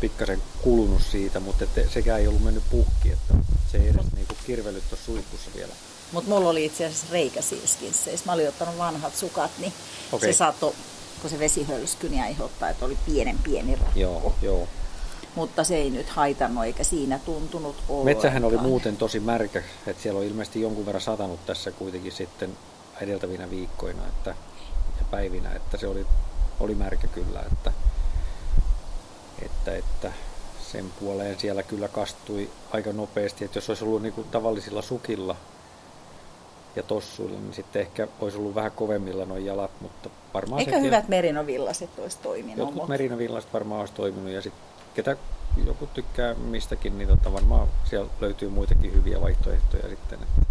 pikkasen 0.00 0.42
kulunut 0.62 1.02
siitä, 1.10 1.40
mutta 1.40 1.64
et 1.64 1.90
sekään 1.90 2.20
ei 2.20 2.28
ollut 2.28 2.42
mennyt 2.44 2.62
puhki, 2.70 3.10
että 3.12 3.34
se 3.72 3.78
ei 3.78 3.88
edes 3.88 4.06
niinku 4.16 4.34
kirvellyt 4.46 4.84
tuossa 4.88 5.06
suihkussa 5.06 5.50
vielä. 5.56 5.72
Mutta 6.12 6.30
mulla 6.30 6.48
oli 6.50 6.64
itse 6.64 6.86
asiassa 6.86 7.06
reikä 7.10 7.42
silskinsseissä. 7.42 8.26
Mä 8.26 8.32
olin 8.32 8.48
ottanut 8.48 8.78
vanhat 8.78 9.16
sukat, 9.16 9.50
niin 9.58 9.72
Okei. 10.12 10.32
se 10.32 10.36
saattoi, 10.38 10.74
kun 11.22 11.30
se 11.30 11.38
vesi 11.38 11.64
hölskyi, 11.64 12.10
niin 12.10 12.22
aiheuttaa, 12.22 12.68
että 12.68 12.84
oli 12.84 12.98
pienen 13.06 13.38
pieni 13.38 13.74
rakko. 13.74 14.00
Joo, 14.00 14.34
joo. 14.42 14.68
Mutta 15.34 15.64
se 15.64 15.76
ei 15.76 15.90
nyt 15.90 16.08
haitannut 16.08 16.64
eikä 16.64 16.84
siinä 16.84 17.18
tuntunut 17.18 17.76
ollenkaan. 17.88 18.04
Metsähän 18.04 18.44
oli 18.44 18.56
muuten 18.56 18.96
tosi 18.96 19.20
märkä, 19.20 19.62
että 19.86 20.02
siellä 20.02 20.20
on 20.20 20.26
ilmeisesti 20.26 20.60
jonkun 20.60 20.86
verran 20.86 21.00
satanut 21.00 21.46
tässä 21.46 21.70
kuitenkin 21.70 22.12
sitten 22.12 22.58
edeltävinä 23.00 23.50
viikkoina 23.50 24.02
että, 24.08 24.30
ja 24.98 25.04
päivinä, 25.10 25.52
että 25.52 25.76
se 25.76 25.86
oli, 25.86 26.06
oli 26.60 26.74
märkä 26.74 27.06
kyllä, 27.06 27.44
että, 27.52 27.72
että, 29.42 29.76
että 29.76 30.12
sen 30.72 30.92
puoleen 31.00 31.38
siellä 31.38 31.62
kyllä 31.62 31.88
kastui 31.88 32.50
aika 32.72 32.92
nopeasti, 32.92 33.44
että 33.44 33.56
jos 33.56 33.68
olisi 33.68 33.84
ollut 33.84 34.02
niin 34.02 34.12
kuin 34.12 34.28
tavallisilla 34.28 34.82
sukilla 34.82 35.36
ja 36.76 36.82
tossuilla, 36.82 37.38
niin 37.38 37.54
sitten 37.54 37.82
ehkä 37.82 38.08
olisi 38.20 38.38
ollut 38.38 38.54
vähän 38.54 38.72
kovemmilla 38.72 39.24
nuo 39.24 39.36
jalat, 39.36 39.70
mutta 39.80 40.10
varmaan 40.34 40.58
Eikä 40.60 40.70
sekin- 40.70 40.84
hyvät 40.84 41.08
merinovillaset 41.08 41.90
olisi 41.98 42.18
toiminut. 42.18 42.58
Jotkut 42.58 42.74
mutta- 42.74 42.88
merinavillaiset 42.88 43.52
varmaan 43.52 43.80
olisi 43.80 43.94
toiminut 43.94 44.30
ja 44.32 44.42
sitten 44.42 44.62
ketä 44.94 45.16
joku 45.66 45.86
tykkää 45.86 46.34
mistäkin, 46.34 46.98
niin 46.98 47.08
tota 47.08 47.32
varmaan 47.32 47.68
siellä 47.84 48.10
löytyy 48.20 48.48
muitakin 48.48 48.92
hyviä 48.92 49.20
vaihtoehtoja 49.20 49.88
sitten. 49.88 50.18
Että. 50.22 50.42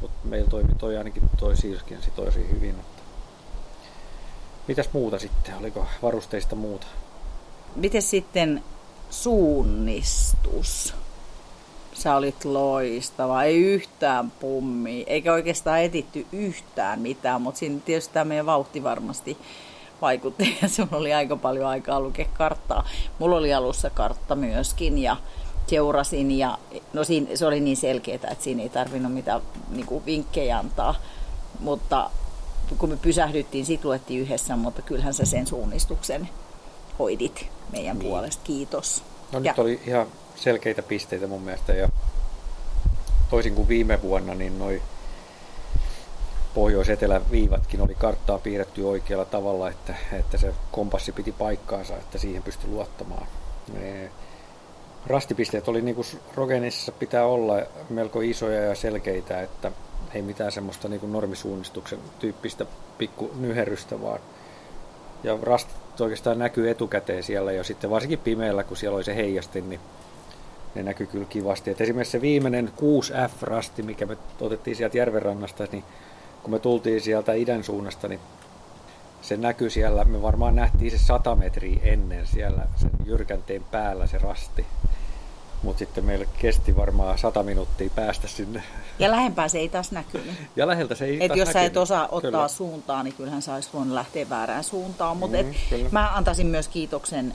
Mutta 0.00 0.18
meillä 0.24 0.50
toimi 0.50 0.74
toi 0.78 0.96
ainakin 0.96 1.22
toi 1.38 1.56
siirskin 1.56 1.98
tosi 2.16 2.50
hyvin. 2.50 2.70
Että. 2.70 3.02
Mitäs 4.68 4.88
muuta 4.92 5.18
sitten? 5.18 5.54
Oliko 5.56 5.86
varusteista 6.02 6.56
muuta? 6.56 6.86
Miten 7.76 8.02
sitten 8.02 8.64
suunnistus? 9.10 10.94
Sä 12.02 12.16
olit 12.16 12.44
loistava, 12.44 13.42
ei 13.42 13.62
yhtään 13.62 14.30
pummi, 14.30 15.04
eikä 15.06 15.32
oikeastaan 15.32 15.80
etitty 15.80 16.26
yhtään 16.32 17.00
mitään, 17.00 17.42
mutta 17.42 17.58
siinä 17.58 17.80
tietysti 17.84 18.14
tämä 18.14 18.24
meidän 18.24 18.46
vauhti 18.46 18.82
varmasti 18.82 19.38
vaikutti 20.02 20.56
ja 20.62 20.68
sulla 20.68 20.96
oli 20.96 21.14
aika 21.14 21.36
paljon 21.36 21.66
aikaa 21.66 22.00
lukea 22.00 22.26
karttaa. 22.34 22.88
Mulla 23.18 23.36
oli 23.36 23.54
alussa 23.54 23.90
kartta 23.90 24.34
myöskin 24.36 24.98
ja 24.98 25.16
seurasin 25.66 26.38
ja 26.38 26.58
no 26.92 27.04
siinä, 27.04 27.36
se 27.36 27.46
oli 27.46 27.60
niin 27.60 27.76
selkeää, 27.76 28.14
että 28.14 28.44
siinä 28.44 28.62
ei 28.62 28.68
tarvinnut 28.68 29.14
mitään 29.14 29.42
niin 29.68 29.86
kuin 29.86 30.06
vinkkejä 30.06 30.58
antaa, 30.58 30.94
mutta 31.60 32.10
kun 32.78 32.88
me 32.88 32.96
pysähdyttiin, 32.96 33.66
sit 33.66 33.84
luettiin 33.84 34.20
yhdessä, 34.20 34.56
mutta 34.56 34.82
kyllähän 34.82 35.14
sä 35.14 35.24
sen 35.24 35.46
suunnistuksen 35.46 36.28
hoidit 36.98 37.46
meidän 37.72 37.98
niin. 37.98 38.08
puolesta. 38.08 38.42
Kiitos. 38.44 39.02
No 39.32 39.38
Ja- 39.38 39.52
nyt 39.52 39.58
oli 39.58 39.80
ihan 39.86 40.06
selkeitä 40.40 40.82
pisteitä 40.82 41.26
mun 41.26 41.42
mielestä 41.42 41.72
ja 41.72 41.88
toisin 43.30 43.54
kuin 43.54 43.68
viime 43.68 44.02
vuonna, 44.02 44.34
niin 44.34 44.58
noi 44.58 44.82
pohjois-etelä 46.54 47.20
viivatkin 47.30 47.80
oli 47.80 47.94
karttaa 47.94 48.38
piirretty 48.38 48.82
oikealla 48.82 49.24
tavalla, 49.24 49.68
että, 49.68 49.94
että 50.12 50.38
se 50.38 50.54
kompassi 50.70 51.12
piti 51.12 51.32
paikkaansa, 51.32 51.96
että 51.96 52.18
siihen 52.18 52.42
pystyi 52.42 52.70
luottamaan. 52.70 53.26
Ne 53.72 54.10
Rastipisteet 55.06 55.68
oli 55.68 55.82
niin 55.82 55.94
kuin 55.94 56.06
Rogenissa 56.34 56.92
pitää 56.92 57.24
olla 57.24 57.54
melko 57.90 58.20
isoja 58.20 58.60
ja 58.60 58.74
selkeitä, 58.74 59.42
että 59.42 59.72
ei 60.14 60.22
mitään 60.22 60.52
semmoista 60.52 60.88
niin 60.88 61.00
kuin 61.00 61.12
normisuunnistuksen 61.12 61.98
tyyppistä 62.18 62.66
pikku 62.98 63.30
nyherrystä, 63.34 64.02
vaan 64.02 64.20
ja 65.22 65.38
rastit 65.42 66.00
oikeastaan 66.00 66.38
näkyy 66.38 66.70
etukäteen 66.70 67.22
siellä 67.22 67.52
jo 67.52 67.64
sitten, 67.64 67.90
varsinkin 67.90 68.18
pimeällä, 68.18 68.64
kun 68.64 68.76
siellä 68.76 68.96
oli 68.96 69.04
se 69.04 69.16
heijastin, 69.16 69.70
niin 69.70 69.80
ne 70.74 70.82
näkyy 70.82 71.06
kyllä 71.06 71.24
kivasti. 71.24 71.70
Et 71.70 71.80
esimerkiksi 71.80 72.12
se 72.12 72.20
viimeinen 72.20 72.72
6F-rasti, 72.76 73.82
mikä 73.82 74.06
me 74.06 74.16
otettiin 74.40 74.76
sieltä 74.76 74.98
järvenrannasta, 74.98 75.64
niin 75.72 75.84
kun 76.42 76.50
me 76.50 76.58
tultiin 76.58 77.00
sieltä 77.00 77.32
idän 77.32 77.64
suunnasta, 77.64 78.08
niin 78.08 78.20
se 79.22 79.36
näkyy 79.36 79.70
siellä, 79.70 80.04
me 80.04 80.22
varmaan 80.22 80.56
nähtiin 80.56 80.90
se 80.90 80.98
100 80.98 81.34
metriä 81.36 81.78
ennen 81.82 82.26
siellä 82.26 82.62
sen 82.76 82.90
jyrkänteen 83.04 83.64
päällä 83.70 84.06
se 84.06 84.18
rasti. 84.18 84.66
Mutta 85.62 85.78
sitten 85.78 86.04
meillä 86.04 86.26
kesti 86.38 86.76
varmaan 86.76 87.18
100 87.18 87.42
minuuttia 87.42 87.90
päästä 87.94 88.28
sinne. 88.28 88.62
Ja 88.98 89.10
lähempää 89.10 89.48
se 89.48 89.58
ei 89.58 89.68
taas 89.68 89.92
näkynyt. 89.92 90.34
Ja 90.56 90.66
läheltä 90.66 90.94
se 90.94 91.04
ei 91.04 91.24
Et 91.24 91.28
taas 91.28 91.38
jos 91.38 91.46
sä 91.48 91.60
et 91.60 91.64
näkynyt. 91.64 91.76
osaa 91.76 92.04
ottaa 92.04 92.20
Kyllä. 92.20 92.48
suuntaa, 92.48 93.02
niin 93.02 93.14
kyllähän 93.14 93.42
sä 93.42 93.54
olisit 93.54 93.74
voinut 93.74 93.94
lähteä 93.94 94.28
väärään 94.28 94.64
suuntaan. 94.64 95.16
Mutta 95.16 95.36
Mm, 95.38 95.46
mm, 95.46 95.54
kyllä. 95.70 95.88
mä 95.92 96.10
antaisin 96.14 96.46
myös 96.46 96.68
kiitoksen, 96.68 97.34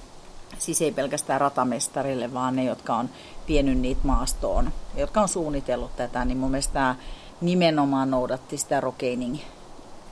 siis 0.60 0.82
ei 0.82 0.92
pelkästään 0.92 1.42
ratamestarille, 1.42 2.34
vaan 2.34 2.56
ne, 2.56 2.64
jotka 2.64 2.96
on 2.96 3.10
vienyt 3.48 3.78
niitä 3.78 4.02
maastoon, 4.04 4.72
jotka 4.98 5.22
on 5.22 5.30
suunnitellut 5.30 5.96
tätä, 5.96 6.26
niin 6.26 6.38
mun 6.38 6.52
mielestä 6.52 6.74
tää 6.74 6.96
nimenomaan 7.42 8.12
noudatti 8.12 8.58
sitä 8.58 8.82
rokeining 8.82 9.38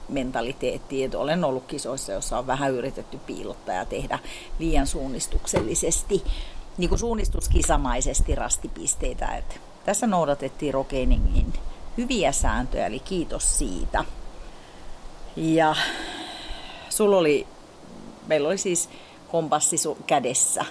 mentaliteettia, 0.09 1.05
että 1.05 1.19
olen 1.19 1.43
ollut 1.43 1.65
kisoissa, 1.67 2.11
jossa 2.11 2.37
on 2.37 2.47
vähän 2.47 2.71
yritetty 2.71 3.17
piilottaa 3.17 3.75
ja 3.75 3.85
tehdä 3.85 4.19
liian 4.59 4.87
suunnistuksellisesti, 4.87 6.23
niin 6.77 6.89
kuin 6.89 6.99
suunnistuskisamaisesti 6.99 8.35
rastipisteitä. 8.35 9.27
Että 9.27 9.55
tässä 9.85 10.07
noudatettiin 10.07 10.73
rokeningin 10.73 11.53
hyviä 11.97 12.31
sääntöjä, 12.31 12.85
eli 12.85 12.99
kiitos 12.99 13.57
siitä. 13.57 14.05
Ja 15.35 15.75
sulla 16.89 17.17
oli, 17.17 17.47
meillä 18.27 18.47
oli 18.47 18.57
siis 18.57 18.89
kompassi 19.33 19.75
kädessä, 20.07 20.65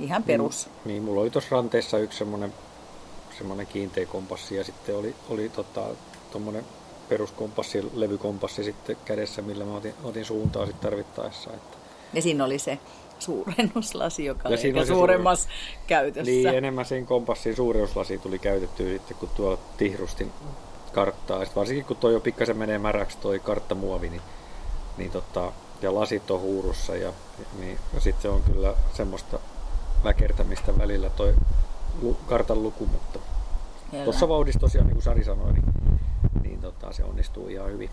ihan 0.00 0.22
perus. 0.22 0.66
Niin, 0.66 0.74
niin 0.84 1.02
mulla 1.02 1.20
oli 1.20 1.30
tuossa 1.30 1.56
ranteessa 1.56 1.98
yksi 1.98 2.18
semmoinen 2.18 2.52
semmoinen 3.38 3.66
kiinteä 3.66 4.06
kompassi 4.06 4.54
ja 4.54 4.64
sitten 4.64 4.96
oli, 4.96 5.14
oli 5.28 5.48
tota, 5.48 5.82
tuommoinen 6.32 6.64
peruskompassi, 7.08 7.90
levykompassi 7.94 8.64
sitten 8.64 8.96
kädessä, 9.04 9.42
millä 9.42 9.64
mä 9.64 9.76
otin, 9.76 9.94
otin 10.04 10.24
suuntaa 10.24 10.66
sitten 10.66 10.82
tarvittaessa. 10.82 11.50
Että. 11.50 11.76
Ja 12.12 12.22
siinä 12.22 12.44
oli 12.44 12.58
se 12.58 12.78
suurennuslasi, 13.18 14.24
joka 14.24 14.48
ja 14.48 14.58
oli 14.74 14.86
suuremmassa 14.86 15.48
suure... 15.48 15.84
käytössä. 15.86 16.30
Niin, 16.30 16.48
enemmän 16.48 16.84
sen 16.84 17.06
kompassin 17.06 17.56
suurennuslasi 17.56 18.18
tuli 18.18 18.38
käytettyä 18.38 18.92
sitten, 18.92 19.16
kun 19.16 19.28
tuolla 19.36 19.58
tihrustin 19.76 20.32
karttaa. 20.92 21.38
Sitten 21.38 21.60
varsinkin 21.60 21.84
kun 21.84 21.96
tuo 21.96 22.10
jo 22.10 22.20
pikkasen 22.20 22.56
menee 22.56 22.78
märäksi 22.78 23.18
toi 23.18 23.38
karttamuovi, 23.38 24.08
niin, 24.08 24.22
niin 24.96 25.10
tota, 25.10 25.52
ja 25.84 25.94
lasit 25.94 26.30
on 26.30 26.40
huurussa, 26.40 26.96
ja, 26.96 27.12
niin 27.58 27.78
sitten 27.98 28.30
on 28.30 28.42
kyllä 28.42 28.74
semmoista 28.92 29.38
väkertämistä 30.04 30.78
välillä 30.78 31.10
toi 31.10 31.34
kartan 32.26 32.62
luku, 32.62 32.86
mutta 32.86 33.18
tuossa 34.04 34.28
vauhdissa 34.28 34.60
tosiaan, 34.60 34.86
niin 34.86 34.94
kuin 34.94 35.02
Sari 35.02 35.24
sanoi, 35.24 35.52
niin, 35.52 35.64
niin 36.42 36.60
tota, 36.60 36.92
se 36.92 37.04
onnistuu 37.04 37.48
ihan 37.48 37.70
hyvin. 37.72 37.90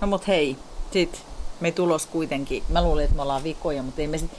No 0.00 0.06
mut 0.06 0.28
hei, 0.28 0.56
sit 0.90 1.24
me 1.60 1.72
tulos 1.72 2.06
kuitenkin, 2.06 2.62
mä 2.68 2.82
luulen, 2.82 3.04
että 3.04 3.16
me 3.16 3.22
ollaan 3.22 3.44
vikoja, 3.44 3.82
mutta 3.82 4.00
ei 4.00 4.06
me 4.06 4.18
sit 4.18 4.30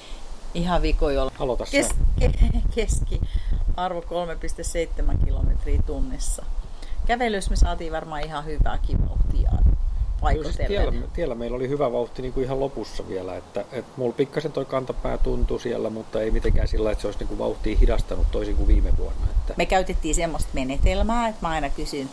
ihan 0.53 0.81
vikoja 0.81 1.21
olla. 1.21 1.31
Aloita 1.39 1.65
Kes, 1.71 1.89
ke, 2.19 2.31
keski, 2.75 3.21
arvo 3.77 3.99
3,7 3.99 5.25
kilometriä 5.25 5.81
tunnissa. 5.85 6.45
Kävelys 7.05 7.49
me 7.49 7.55
saatiin 7.55 7.91
varmaan 7.91 8.25
ihan 8.25 8.45
hyvää 8.45 8.79
vauhtia 9.09 9.48
paikotellen. 10.21 10.67
Tiellä, 10.67 11.07
tiellä 11.13 11.35
meillä 11.35 11.55
oli 11.55 11.69
hyvä 11.69 11.91
vauhti 11.91 12.21
niin 12.21 12.33
kuin 12.33 12.43
ihan 12.43 12.59
lopussa 12.59 13.07
vielä, 13.07 13.37
että, 13.37 13.65
että 13.71 13.91
mulla 13.97 14.13
pikkasen 14.13 14.51
toi 14.51 14.65
kantapää 14.65 15.17
tuntui 15.17 15.59
siellä, 15.59 15.89
mutta 15.89 16.21
ei 16.21 16.31
mitenkään 16.31 16.67
sillä, 16.67 16.91
että 16.91 17.01
se 17.01 17.07
olisi 17.07 17.19
niin 17.19 17.27
kuin 17.27 17.37
vauhtia 17.37 17.77
hidastanut 17.77 18.31
toisin 18.31 18.55
kuin 18.55 18.67
viime 18.67 18.97
vuonna. 18.97 19.27
Että... 19.31 19.53
Me 19.57 19.65
käytettiin 19.65 20.15
semmoista 20.15 20.49
menetelmää, 20.53 21.27
että 21.27 21.47
mä 21.47 21.49
aina 21.49 21.69
kysyn 21.69 22.09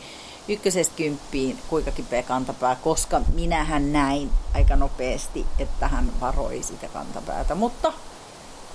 ykkösestä 0.49 0.97
kymppiin, 0.97 1.59
kuinka 1.69 1.91
kipeä 1.91 2.23
kantapää, 2.23 2.77
koska 2.77 3.21
minähän 3.35 3.93
näin 3.93 4.31
aika 4.55 4.77
nopeasti, 4.77 5.47
että 5.59 5.89
hän 5.89 6.13
varoi 6.21 6.63
sitä 6.63 6.89
kantapäätä, 6.89 7.55
mutta 7.55 7.93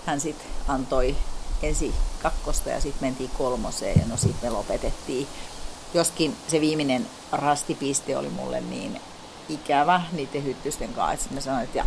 hän 0.06 0.22
sitten 0.22 0.48
antoi 0.68 1.16
ensi 1.64 1.94
kakkosta 2.24 2.70
ja 2.70 2.82
sitten 2.82 3.08
mentiin 3.08 3.30
kolmoseen 3.38 4.00
ja 4.00 4.08
no 4.08 4.18
sitten 4.18 4.50
me 4.52 4.58
lopetettiin. 4.58 5.28
Joskin 5.94 6.36
se 6.48 6.62
viimeinen 6.62 7.08
rastipiste 7.32 8.18
oli 8.18 8.30
mulle 8.30 8.62
niin 8.62 9.02
ikävä 9.54 10.02
niiden 10.12 10.44
hyttysten 10.44 10.94
kanssa, 10.94 11.14
että 11.14 11.36
mä 11.36 11.42
sanoin, 11.42 11.64
että 11.64 11.78
ja 11.78 11.86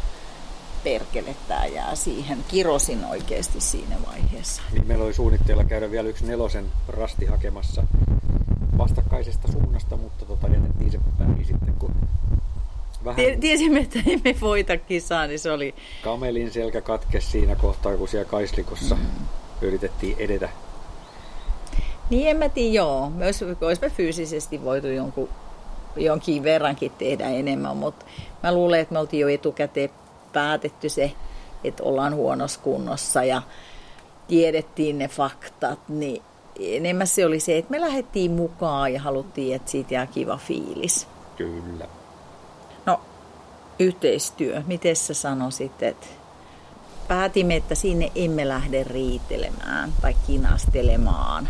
perkele, 0.85 1.37
tämä 1.48 1.66
jää 1.66 1.94
siihen. 1.94 2.44
Kirosin 2.48 3.05
oikeasti 3.05 3.61
siinä 3.61 3.96
vaiheessa. 4.07 4.62
Niin 4.72 4.87
meillä 4.87 5.05
oli 5.05 5.14
suunnitteilla 5.14 5.64
käydä 5.64 5.90
vielä 5.90 6.09
yksi 6.09 6.27
nelosen 6.27 6.66
rasti 6.88 7.27
hakemassa 7.27 7.83
vastakkaisesta 8.79 9.53
suunnasta, 9.53 9.96
mutta 9.96 10.24
tota, 10.24 10.48
jätettiin 10.48 10.90
se 10.90 10.98
väliin 11.18 11.44
sitten, 11.44 11.74
kun 11.79 11.94
vähän... 13.05 13.40
Tiesimme, 13.40 13.81
että 13.81 13.98
emme 14.07 14.40
voita 14.40 14.77
kisaa, 14.77 15.27
niin 15.27 15.38
se 15.38 15.53
oli... 15.53 15.74
Kamelin 16.03 16.53
selkä 16.53 16.81
katkesi 16.81 17.31
siinä 17.31 17.57
kohtaa, 17.57 17.96
kun 17.96 18.09
siellä 18.09 18.31
Kaislikossa 18.31 18.94
mm. 18.94 19.03
yritettiin 19.62 20.16
edetä. 20.18 20.48
Niin 22.11 22.29
en 22.29 22.37
mä 22.37 22.48
tiedä, 22.48 22.74
joo. 22.74 23.11
Myös 23.11 23.42
olisimme 23.42 23.90
fyysisesti 23.90 24.64
voitu 24.64 24.87
jonkun 24.87 25.29
jonkin 25.97 26.43
verrankin 26.43 26.93
tehdä 26.99 27.29
enemmän, 27.29 27.77
mutta 27.77 28.05
mä 28.43 28.55
luulen, 28.55 28.81
että 28.81 28.93
me 28.93 28.99
oltiin 28.99 29.21
jo 29.21 29.29
etukäteen 29.29 29.91
päätetty 30.33 30.89
se, 30.89 31.13
että 31.65 31.83
ollaan 31.83 32.15
huonossa 32.15 32.61
kunnossa 32.61 33.25
ja 33.25 33.43
tiedettiin 34.29 34.99
ne 34.99 35.09
faktat, 35.09 35.79
niin 35.89 36.23
enemmän 36.61 37.07
se 37.07 37.27
oli 37.27 37.41
se, 37.41 37.59
että 37.59 37.71
me 37.71 37.81
lähdettiin 37.81 38.31
mukaan 38.31 38.93
ja 38.93 39.01
haluttiin, 39.01 39.57
että 39.57 39.71
siitä 39.71 39.95
jää 39.95 40.07
kiva 40.07 40.37
fiilis. 40.37 41.07
Kyllä. 41.37 41.87
No, 42.87 43.01
yhteistyö. 43.79 44.63
Miten 44.67 44.97
sä 44.97 45.15
sanoisit, 45.15 45.83
että 45.83 46.07
päätimme, 47.09 47.57
että 47.57 47.75
sinne 47.75 48.13
emme 48.15 48.49
lähde 48.49 48.85
riitelemään 48.85 49.93
tai 50.03 50.15
kinastelemaan. 50.27 51.49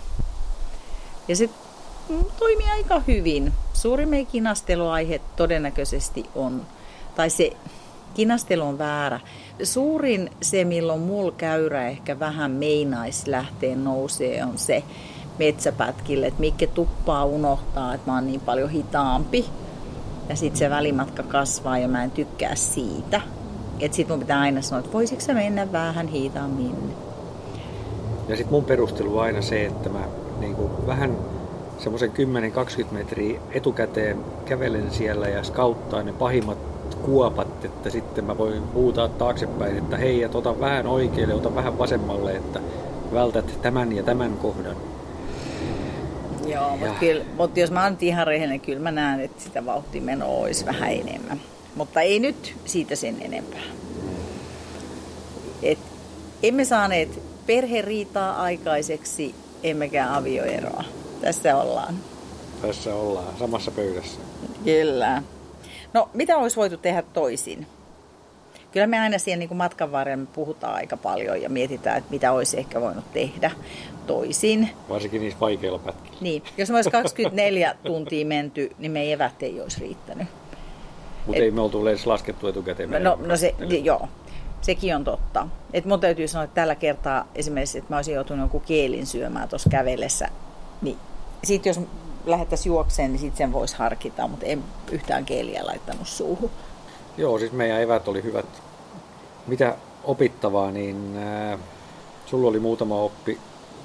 Ja 1.29 1.37
se 1.37 1.51
toimii 2.39 2.71
aika 2.71 3.03
hyvin. 3.07 3.53
Suurin 3.73 4.27
kinasteluaihe 4.27 5.21
todennäköisesti 5.37 6.27
on, 6.35 6.63
tai 7.17 7.31
se 7.31 7.53
kinastelu 8.15 8.63
on 8.63 8.79
väärä. 8.79 9.21
Suurin 9.63 10.31
se, 10.43 10.65
milloin 10.65 11.01
mulla 11.01 11.33
käyrä 11.33 11.89
ehkä 11.89 12.19
vähän 12.19 12.51
meinais 12.51 13.27
lähtee 13.27 13.77
nousee, 13.77 14.45
on 14.45 14.59
se 14.59 14.83
metsäpätkille, 15.39 16.27
että 16.27 16.41
mikä 16.41 16.67
tuppaa 16.67 17.25
unohtaa, 17.25 17.95
että 17.95 18.11
mä 18.11 18.15
oon 18.15 18.27
niin 18.27 18.41
paljon 18.41 18.71
hitaampi. 18.71 19.47
Ja 20.29 20.37
sitten 20.37 20.59
se 20.59 20.71
välimatka 20.71 21.23
kasvaa 21.23 21.79
ja 21.79 21.89
mä 21.89 22.05
en 22.05 22.11
tykkää 22.11 22.55
siitä. 22.55 23.21
Että 23.81 23.97
sit 23.97 24.09
mun 24.09 24.19
pitää 24.19 24.41
aina 24.41 24.63
sanoa, 24.63 24.81
että 24.81 24.93
voisiko 24.93 25.21
se 25.21 25.35
mennä 25.35 25.73
vähän 25.73 26.09
hitaammin. 26.09 26.95
Ja 28.29 28.37
sitten 28.37 28.55
mun 28.55 28.65
perustelu 28.65 29.19
on 29.19 29.25
aina 29.25 29.43
se, 29.43 29.67
että 29.67 29.89
mä 29.89 30.05
niin 30.41 30.57
vähän 30.87 31.17
semmoisen 31.79 32.11
10-20 32.11 32.87
metriä 32.91 33.41
etukäteen 33.53 34.19
kävelen 34.45 34.91
siellä 34.91 35.29
ja 35.29 35.45
skauttaa 35.45 36.03
ne 36.03 36.13
pahimmat 36.13 36.59
kuopat, 37.03 37.65
että 37.65 37.91
sitten 37.91 38.25
mä 38.25 38.39
voin 38.39 38.73
huutaa 38.73 39.09
taaksepäin, 39.09 39.79
että 39.79 39.97
hei, 39.97 40.21
ja 40.21 40.29
ota 40.35 40.61
vähän 40.61 40.87
oikealle, 40.87 41.35
ota 41.35 41.55
vähän 41.55 41.79
vasemmalle, 41.79 42.37
että 42.37 42.61
vältät 43.13 43.63
tämän 43.63 43.93
ja 43.93 44.03
tämän 44.03 44.37
kohdan. 44.37 44.77
Joo, 46.47 46.77
mutta, 46.77 46.95
kyllä, 47.01 47.25
mutta 47.37 47.61
jos 47.61 47.71
mä 47.71 47.85
oon 47.85 47.97
ihan 48.01 48.27
rehellinen, 48.27 48.61
kyllä 48.61 48.81
mä 48.81 48.91
näen, 48.91 49.21
että 49.21 49.43
sitä 49.43 49.67
vauhtimenoa 49.67 50.39
olisi 50.39 50.67
vähän 50.67 50.93
enemmän. 50.93 51.41
Mutta 51.75 52.01
ei 52.01 52.21
nyt 52.21 52.57
siitä 52.65 52.97
sen 52.97 53.17
enempää. 53.21 53.63
Et 55.63 55.79
emme 56.43 56.65
saaneet 56.65 57.23
perheriitaa 57.47 58.43
aikaiseksi, 58.43 59.35
emmekä 59.63 60.15
avioeroa. 60.17 60.85
Tässä 61.25 61.57
ollaan. 61.57 61.95
Tässä 62.63 62.95
ollaan, 62.95 63.39
samassa 63.39 63.71
pöydässä. 63.71 64.21
Kyllä. 64.65 65.23
No, 65.93 66.09
mitä 66.15 66.37
olisi 66.37 66.57
voitu 66.57 66.77
tehdä 66.77 67.03
toisin? 67.03 67.67
Kyllä 68.73 68.87
me 68.87 69.01
aina 69.01 69.19
siihen 69.19 69.39
niin 69.39 69.57
matkan 69.57 69.93
varrella 69.93 70.27
puhutaan 70.35 70.75
aika 70.75 70.97
paljon 70.97 71.43
ja 71.43 71.49
mietitään, 71.49 71.99
että 71.99 72.11
mitä 72.11 72.33
olisi 72.33 72.59
ehkä 72.59 72.81
voinut 72.81 73.13
tehdä 73.13 73.51
toisin. 74.07 74.71
Varsinkin 74.89 75.21
niissä 75.21 75.41
vaikeilla 75.41 75.79
pätkillä. 75.79 76.17
Niin, 76.21 76.43
jos 76.57 76.71
me 76.71 76.77
olisi 76.77 76.91
24 76.91 77.75
tuntia 77.87 78.27
menty, 78.27 78.71
niin 78.79 78.93
me 78.93 79.13
evät 79.13 79.43
ei 79.43 79.61
olisi 79.61 79.81
riittänyt. 79.81 80.29
Mutta 81.27 81.43
ei 81.43 81.51
me 81.51 81.61
oltu 81.61 81.87
edes 81.87 82.07
laskettu 82.07 82.49
etukäteen. 82.49 83.05
No, 83.05 83.19
no 83.27 83.37
se, 83.37 83.55
joo, 83.83 84.09
sekin 84.61 84.97
on 84.97 85.05
totta. 85.05 85.49
Et 85.73 85.85
mun 85.85 86.01
täytyy 86.01 86.29
sanoa, 86.29 86.45
että 86.45 86.55
tällä 86.55 86.75
kertaa 86.75 87.29
esimerkiksi, 87.35 87.79
että 87.79 87.93
mä 87.93 87.97
olisin 87.97 88.15
joutunut 88.15 88.41
jonkun 88.41 88.61
kielin 88.61 89.07
syömään 89.07 89.49
tuossa 89.49 89.71
kävellessä, 89.71 90.29
niin 90.83 90.99
sitten 91.45 91.71
jos 91.71 91.81
lähdettäisiin 92.27 92.71
juokseen, 92.71 93.13
niin 93.13 93.21
sitten 93.21 93.39
sen 93.39 93.53
voisi 93.53 93.77
harkita, 93.77 94.29
mutta 94.29 94.47
en 94.47 94.65
yhtään 94.91 95.25
keeliä 95.25 95.67
laittanut 95.67 96.09
suuhun. 96.09 96.51
Joo, 97.17 97.39
siis 97.39 97.53
meidän 97.53 97.83
evät 97.83 98.09
oli 98.09 98.23
hyvät. 98.23 98.47
Mitä 99.47 99.77
opittavaa, 100.05 100.71
niin 100.71 101.17
äh, 101.17 101.59
sulla 102.27 102.49
oli 102.49 102.59
muutama 102.59 103.03
oppi 103.03 103.39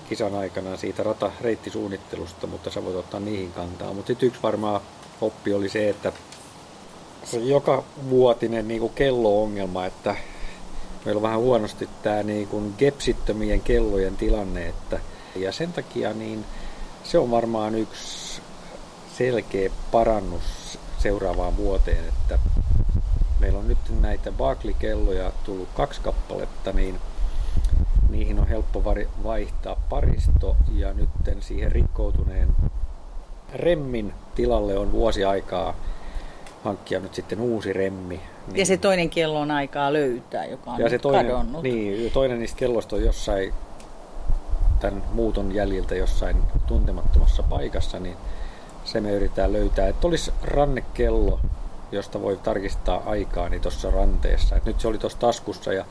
kisan 0.10 0.36
aikana 0.36 0.78
siitä 0.78 1.04
ratareittisuunnittelusta, 1.04 2.48
mutta 2.48 2.70
sä 2.70 2.86
voit 2.86 2.96
ottaa 2.96 3.20
niihin 3.20 3.52
kantaa. 3.52 3.94
Mutta 3.94 4.08
sitten 4.08 4.28
yksi 4.28 4.44
varmaan 4.44 4.82
oppi 5.22 5.54
oli 5.54 5.70
se, 5.70 5.90
että 5.90 6.14
se 7.24 7.40
joka 7.40 7.84
vuotinen 8.10 8.68
niin 8.68 8.90
kello-ongelma, 8.90 9.86
että 9.86 10.16
meillä 11.06 11.20
on 11.20 11.24
vähän 11.24 11.40
huonosti 11.40 11.90
tämä 12.04 12.24
niin 12.24 12.48
kuin 12.48 12.74
gepsittömien 12.78 13.62
kellojen 13.62 14.18
tilanne, 14.18 14.68
että, 14.68 15.00
ja 15.36 15.52
sen 15.52 15.74
takia 15.74 16.14
niin 16.14 16.46
se 17.10 17.18
on 17.18 17.32
varmaan 17.32 17.76
yksi 17.76 18.42
selkeä 19.18 19.70
parannus 19.92 20.80
seuraavaan 20.98 21.58
vuoteen, 21.58 22.08
että 22.08 22.40
meillä 23.40 23.60
on 23.60 23.68
nyt 23.68 23.78
näitä 24.02 24.32
Barkley-kelloja 24.32 25.32
tullut 25.44 25.70
kaksi 25.76 26.02
kappaletta, 26.02 26.72
niin 26.72 27.00
niihin 28.10 28.40
on 28.40 28.48
helppo 28.48 28.84
vaihtaa 29.24 29.76
paristo 29.90 30.56
ja 30.72 30.94
nyt 30.94 31.10
siihen 31.40 31.72
rikkoutuneen 31.72 32.48
remmin 33.54 34.14
tilalle 34.36 34.78
on 34.78 34.92
vuosi 34.92 35.26
aikaa 35.26 35.76
hankkia 36.64 37.00
nyt 37.00 37.14
sitten 37.14 37.40
uusi 37.42 37.74
remmi. 37.74 38.20
Niin... 38.48 38.58
Ja 38.58 38.66
se 38.66 38.78
toinen 38.78 39.10
kello 39.10 39.40
on 39.40 39.52
aikaa 39.52 39.94
löytää, 39.94 40.46
joka 40.46 40.72
on 40.72 40.80
ja 40.80 40.90
se 40.90 41.00
toinen, 41.00 41.26
kadonnut. 41.26 41.64
Niin, 41.64 42.12
toinen 42.12 42.40
niistä 42.40 42.58
kelloista 42.58 42.96
on 42.96 43.04
jossain 43.04 43.54
tämän 44.80 45.04
muuton 45.14 45.52
jäljiltä 45.52 45.96
jossain 45.96 46.38
tuntemattomassa 46.68 47.44
paikassa, 47.44 48.00
niin 48.00 48.18
se 48.84 49.02
me 49.02 49.12
yritetään 49.12 49.54
löytää. 49.54 49.88
Että 49.88 50.08
olisi 50.08 50.34
rannekello, 50.44 51.40
josta 51.92 52.22
voi 52.22 52.38
tarkistaa 52.38 53.04
aikaa 53.06 53.50
niin 53.50 53.62
tuossa 53.62 53.92
ranteessa. 53.92 54.56
Et 54.56 54.66
nyt 54.66 54.80
se 54.80 54.88
oli 54.88 54.98
tuossa 54.98 55.20
taskussa 55.20 55.74
ja 55.74 55.86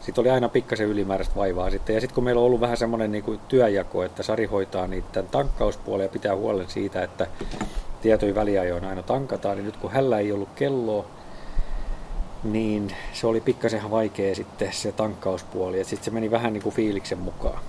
sitten 0.00 0.22
oli 0.22 0.30
aina 0.30 0.48
pikkasen 0.48 0.86
ylimääräistä 0.86 1.36
vaivaa 1.36 1.70
sitten. 1.70 1.94
Ja 1.94 2.00
sitten 2.00 2.14
kun 2.14 2.24
meillä 2.24 2.40
on 2.40 2.46
ollut 2.46 2.60
vähän 2.60 2.76
semmoinen 2.76 3.12
niin 3.12 3.40
työjako, 3.48 4.02
että 4.02 4.22
Sari 4.22 4.46
hoitaa 4.46 4.86
niitä 4.86 5.22
tankkauspuolia 5.22 6.04
ja 6.04 6.08
pitää 6.08 6.36
huolen 6.36 6.68
siitä, 6.68 7.02
että 7.02 7.26
tietoja 8.02 8.34
väliajoin 8.34 8.84
aina 8.84 9.02
tankataan, 9.02 9.56
niin 9.56 9.66
nyt 9.66 9.76
kun 9.76 9.92
hällä 9.92 10.18
ei 10.18 10.32
ollut 10.32 10.48
kelloa, 10.56 11.04
niin 12.44 12.94
se 13.12 13.26
oli 13.26 13.40
pikkasen 13.40 13.90
vaikea 13.90 14.34
sitten 14.34 14.72
se 14.72 14.92
tankkauspuoli. 14.92 15.84
Sitten 15.84 16.04
se 16.04 16.10
meni 16.10 16.30
vähän 16.30 16.52
niin 16.52 16.62
kuin 16.62 16.74
fiiliksen 16.74 17.18
mukaan. 17.18 17.60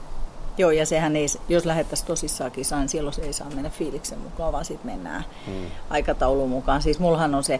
Joo, 0.57 0.71
ja 0.71 0.85
sehän 0.85 1.15
ei, 1.15 1.25
jos 1.49 1.65
lähettäisiin 1.65 2.07
tosissaan 2.07 2.51
kisaan, 2.51 2.81
niin 2.81 2.89
silloin 2.89 3.13
se 3.13 3.21
ei 3.21 3.33
saa 3.33 3.49
mennä 3.49 3.69
fiiliksen 3.69 4.19
mukaan, 4.19 4.53
vaan 4.53 4.65
sitten 4.65 4.91
mennään 4.91 5.25
hmm. 5.45 5.65
aikataulun 5.89 6.49
mukaan. 6.49 6.81
Siis 6.81 6.99
mullahan 6.99 7.35
on 7.35 7.43
se 7.43 7.59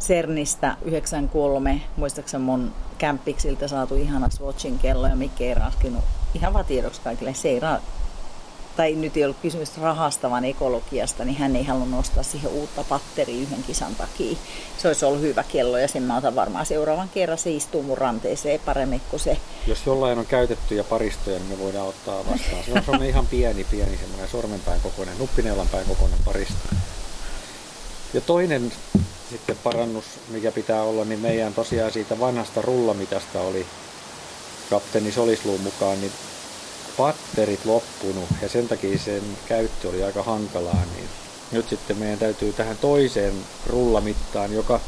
CERNistä 0.00 0.76
93, 0.84 1.80
muistaakseni 1.96 2.44
mun 2.44 2.72
kämppiksiltä 2.98 3.68
saatu 3.68 3.94
ihana 3.94 4.30
Swatchin 4.30 4.78
kello, 4.78 5.06
ja 5.06 5.16
Mikke 5.16 5.44
ei 5.44 5.54
raskinut, 5.54 6.04
ihan 6.34 6.52
vaan 6.52 6.64
tiedoksi 6.64 7.00
kaikille, 7.00 7.34
se 7.34 7.48
ei 7.48 7.60
ra- 7.60 7.80
tai 8.76 8.94
nyt 8.94 9.16
ei 9.16 9.24
ollut 9.24 9.36
kysymys 9.42 9.78
rahasta, 9.78 10.30
vaan 10.30 10.44
ekologiasta, 10.44 11.24
niin 11.24 11.36
hän 11.36 11.56
ei 11.56 11.64
halunnut 11.64 12.00
ostaa 12.00 12.22
siihen 12.22 12.50
uutta 12.50 12.84
patteria 12.84 13.42
yhden 13.42 13.62
kisan 13.62 13.94
takia. 13.94 14.36
Se 14.78 14.88
olisi 14.88 15.04
ollut 15.04 15.20
hyvä 15.20 15.42
kello 15.42 15.78
ja 15.78 15.88
sen 15.88 16.02
mä 16.02 16.16
otan 16.16 16.34
varmaan 16.34 16.66
seuraavan 16.66 17.08
kerran. 17.08 17.38
Se 17.38 17.50
istuu 17.50 17.82
mun 17.82 17.98
ranteeseen 17.98 18.60
paremmin 18.60 19.00
kuin 19.10 19.20
se. 19.20 19.36
Jos 19.66 19.86
jollain 19.86 20.18
on 20.18 20.26
käytettyjä 20.26 20.84
paristoja, 20.84 21.38
niin 21.38 21.48
me 21.48 21.58
voidaan 21.58 21.88
ottaa 21.88 22.18
vastaan. 22.18 22.64
Se 22.64 22.72
on 22.72 22.82
semmoinen 22.84 23.08
ihan 23.08 23.26
pieni, 23.26 23.64
pieni 23.64 23.96
semmoinen 23.96 24.28
sormenpäin 24.28 24.80
kokoinen, 24.80 25.18
nuppineulanpäin 25.18 25.86
kokoinen 25.86 26.18
paristo. 26.24 26.68
Ja 28.14 28.20
toinen 28.20 28.72
sitten 29.30 29.56
parannus, 29.64 30.04
mikä 30.28 30.52
pitää 30.52 30.82
olla, 30.82 31.04
niin 31.04 31.20
meidän 31.20 31.54
tosiaan 31.54 31.92
siitä 31.92 32.20
vanhasta 32.20 32.62
rullamitasta 32.62 33.40
oli 33.40 33.66
kapteeni 34.70 35.12
Solisluun 35.12 35.60
mukaan, 35.60 36.00
niin 36.00 36.12
patterit 36.96 37.64
loppunut 37.64 38.28
ja 38.42 38.48
sen 38.48 38.68
takia 38.68 38.98
sen 38.98 39.22
käyttö 39.48 39.88
oli 39.88 40.02
aika 40.02 40.22
hankalaa, 40.22 40.82
niin 40.96 41.08
nyt 41.52 41.68
sitten 41.68 41.96
meidän 41.96 42.18
täytyy 42.18 42.52
tähän 42.52 42.78
toiseen 42.78 43.34
rullamittaan, 43.66 44.52
joka 44.52 44.80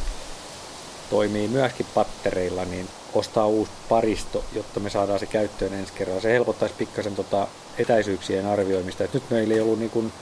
toimii 1.10 1.48
myöskin 1.48 1.86
pattereilla, 1.94 2.64
niin 2.64 2.88
ostaa 3.14 3.46
uusi 3.46 3.70
paristo, 3.88 4.44
jotta 4.52 4.80
me 4.80 4.90
saadaan 4.90 5.18
se 5.18 5.26
käyttöön 5.26 5.72
ensi 5.72 5.92
kerralla. 5.92 6.20
Se 6.20 6.32
helpottaisi 6.32 6.74
pikkasen 6.78 7.14
tota 7.14 7.48
etäisyyksien 7.78 8.46
arvioimista. 8.46 9.04
Et 9.04 9.14
nyt 9.14 9.30
meillä 9.30 9.54
ei 9.54 9.60
ollut 9.60 9.78
niin 9.78 9.90
kuin 9.90 10.12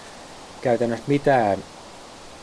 käytännössä 0.63 1.05
mitään 1.07 1.65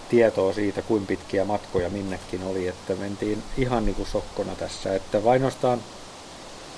tietoa 0.10 0.54
siitä, 0.54 0.82
kuinka 0.82 1.08
pitkiä 1.08 1.46
matkoja 1.46 1.90
minnekin 1.90 2.44
oli, 2.44 2.68
että 2.68 2.96
mentiin 2.96 3.44
ihan 3.58 3.86
niin 3.86 3.96
kuin 3.96 4.08
sokkona 4.08 4.56
tässä, 4.56 4.96
että 4.96 5.24
vainostaan 5.24 5.82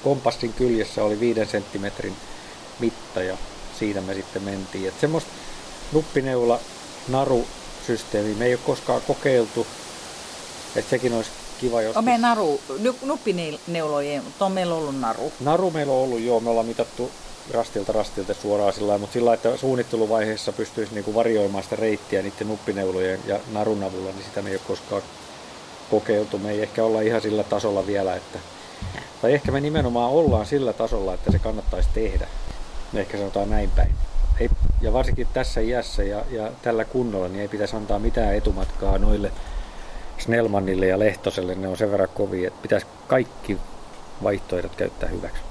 kompassin 0.03 0.53
kyljessä 0.53 1.03
oli 1.03 1.19
viiden 1.19 1.47
senttimetrin 1.47 2.15
mitta 2.79 3.23
ja 3.23 3.37
siitä 3.79 4.01
me 4.01 4.13
sitten 4.13 4.43
mentiin. 4.43 4.87
Että 4.87 5.01
semmoista 5.01 5.29
nuppineula 5.91 6.59
narusysteemiä 7.07 8.35
me 8.35 8.45
ei 8.45 8.53
ole 8.53 8.61
koskaan 8.65 9.01
kokeiltu, 9.07 9.67
että 10.75 10.89
sekin 10.89 11.13
olisi 11.13 11.31
kiva 11.61 11.81
joskus. 11.81 11.97
On 11.97 12.03
meidän 12.03 12.21
naru, 12.21 12.61
nuppineulojen, 13.01 14.23
mutta 14.23 14.45
on 14.45 14.51
meillä 14.51 14.75
ollut 14.75 14.99
naru. 14.99 15.31
Naru 15.39 15.71
meillä 15.71 15.93
on 15.93 15.99
ollut, 15.99 16.19
joo, 16.19 16.39
me 16.39 16.49
ollaan 16.49 16.65
mitattu 16.65 17.11
rastilta 17.51 17.91
rastilta 17.91 18.33
suoraan 18.33 18.73
sillä 18.73 18.97
mutta 18.97 19.13
sillä 19.13 19.33
että 19.33 19.57
suunnitteluvaiheessa 19.57 20.51
pystyisi 20.51 20.93
niinku 20.93 21.15
varioimaan 21.15 21.63
sitä 21.63 21.75
reittiä 21.75 22.21
niiden 22.21 22.47
nuppineulojen 22.47 23.19
ja 23.25 23.39
narun 23.51 23.83
avulla, 23.83 24.11
niin 24.11 24.23
sitä 24.23 24.41
me 24.41 24.49
ei 24.49 24.55
ole 24.55 24.61
koskaan 24.67 25.01
kokeiltu. 25.91 26.37
Me 26.37 26.51
ei 26.51 26.61
ehkä 26.61 26.83
olla 26.83 27.01
ihan 27.01 27.21
sillä 27.21 27.43
tasolla 27.43 27.87
vielä, 27.87 28.15
että 28.15 28.39
tai 29.21 29.33
ehkä 29.33 29.51
me 29.51 29.61
nimenomaan 29.61 30.11
ollaan 30.11 30.45
sillä 30.45 30.73
tasolla, 30.73 31.13
että 31.13 31.31
se 31.31 31.39
kannattaisi 31.39 31.89
tehdä. 31.93 32.27
Ehkä 32.93 33.17
sanotaan 33.17 33.49
näin 33.49 33.71
päin. 33.71 33.95
Ei, 34.39 34.49
ja 34.81 34.93
varsinkin 34.93 35.27
tässä 35.33 35.61
iässä 35.61 36.03
ja, 36.03 36.25
ja 36.29 36.51
tällä 36.61 36.85
kunnolla 36.85 37.27
niin 37.27 37.41
ei 37.41 37.47
pitäisi 37.47 37.75
antaa 37.75 37.99
mitään 37.99 38.35
etumatkaa 38.35 38.97
noille 38.97 39.31
Snellmanille 40.17 40.87
ja 40.87 40.99
Lehtoselle. 40.99 41.55
Ne 41.55 41.67
on 41.67 41.77
sen 41.77 41.91
verran 41.91 42.09
kovia, 42.13 42.47
että 42.47 42.61
pitäisi 42.61 42.87
kaikki 43.07 43.57
vaihtoehdot 44.23 44.75
käyttää 44.75 45.09
hyväksi. 45.09 45.41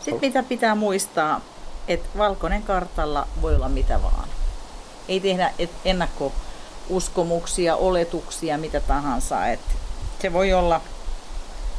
Sitten 0.00 0.20
mitä 0.20 0.42
pitää 0.42 0.74
muistaa, 0.74 1.40
että 1.88 2.08
valkoinen 2.18 2.62
kartalla 2.62 3.28
voi 3.42 3.54
olla 3.54 3.68
mitä 3.68 4.02
vaan. 4.02 4.28
Ei 5.08 5.20
tehdä 5.20 5.52
ennakkouskomuksia, 5.84 7.76
oletuksia, 7.76 8.58
mitä 8.58 8.80
tahansa. 8.80 9.46
Et 9.46 9.60
se 10.22 10.32
voi 10.32 10.52
olla 10.52 10.80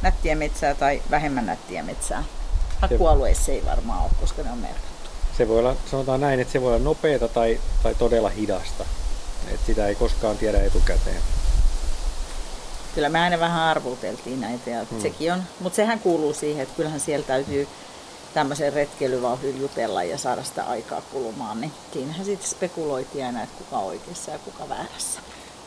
nättiä 0.02 0.36
metsää 0.36 0.74
tai 0.74 1.02
vähemmän 1.10 1.46
nättiä 1.46 1.82
metsää. 1.82 2.24
Hakkualueissa 2.80 3.52
ei 3.52 3.64
varmaan 3.64 4.02
ole, 4.02 4.10
koska 4.20 4.42
ne 4.42 4.50
on 4.50 4.58
merkattu. 4.58 5.10
Se 5.38 5.48
voi 5.48 5.58
olla, 5.58 5.76
sanotaan 5.90 6.20
näin, 6.20 6.40
että 6.40 6.52
se 6.52 6.60
voi 6.60 6.68
olla 6.68 6.84
nopeata 6.84 7.28
tai, 7.28 7.60
tai 7.82 7.94
todella 7.94 8.28
hidasta. 8.28 8.84
Et 9.54 9.60
sitä 9.66 9.86
ei 9.86 9.94
koskaan 9.94 10.38
tiedä 10.38 10.62
etukäteen. 10.62 11.22
Kyllä 12.94 13.08
me 13.08 13.20
aina 13.20 13.40
vähän 13.40 13.62
arvuteltiin 13.62 14.40
näitä, 14.40 14.70
ja 14.70 14.84
hmm. 14.90 15.00
sekin 15.00 15.32
on, 15.32 15.42
mutta 15.60 15.76
sehän 15.76 16.00
kuuluu 16.00 16.34
siihen, 16.34 16.62
että 16.62 16.76
kyllähän 16.76 17.00
siellä 17.00 17.26
täytyy 17.26 17.68
tämmöisen 18.34 18.72
retkeilyvauhdin 18.72 19.60
jutella 19.60 20.02
ja 20.02 20.18
saada 20.18 20.44
sitä 20.44 20.64
aikaa 20.64 21.00
kulumaan, 21.00 21.60
niin 21.60 21.72
siinähän 21.92 22.24
sitten 22.24 22.50
spekuloitiin 22.50 23.26
aina, 23.26 23.42
että 23.42 23.58
kuka 23.58 23.78
oikeassa 23.78 24.30
ja 24.30 24.38
kuka 24.38 24.68
väärässä. 24.68 25.20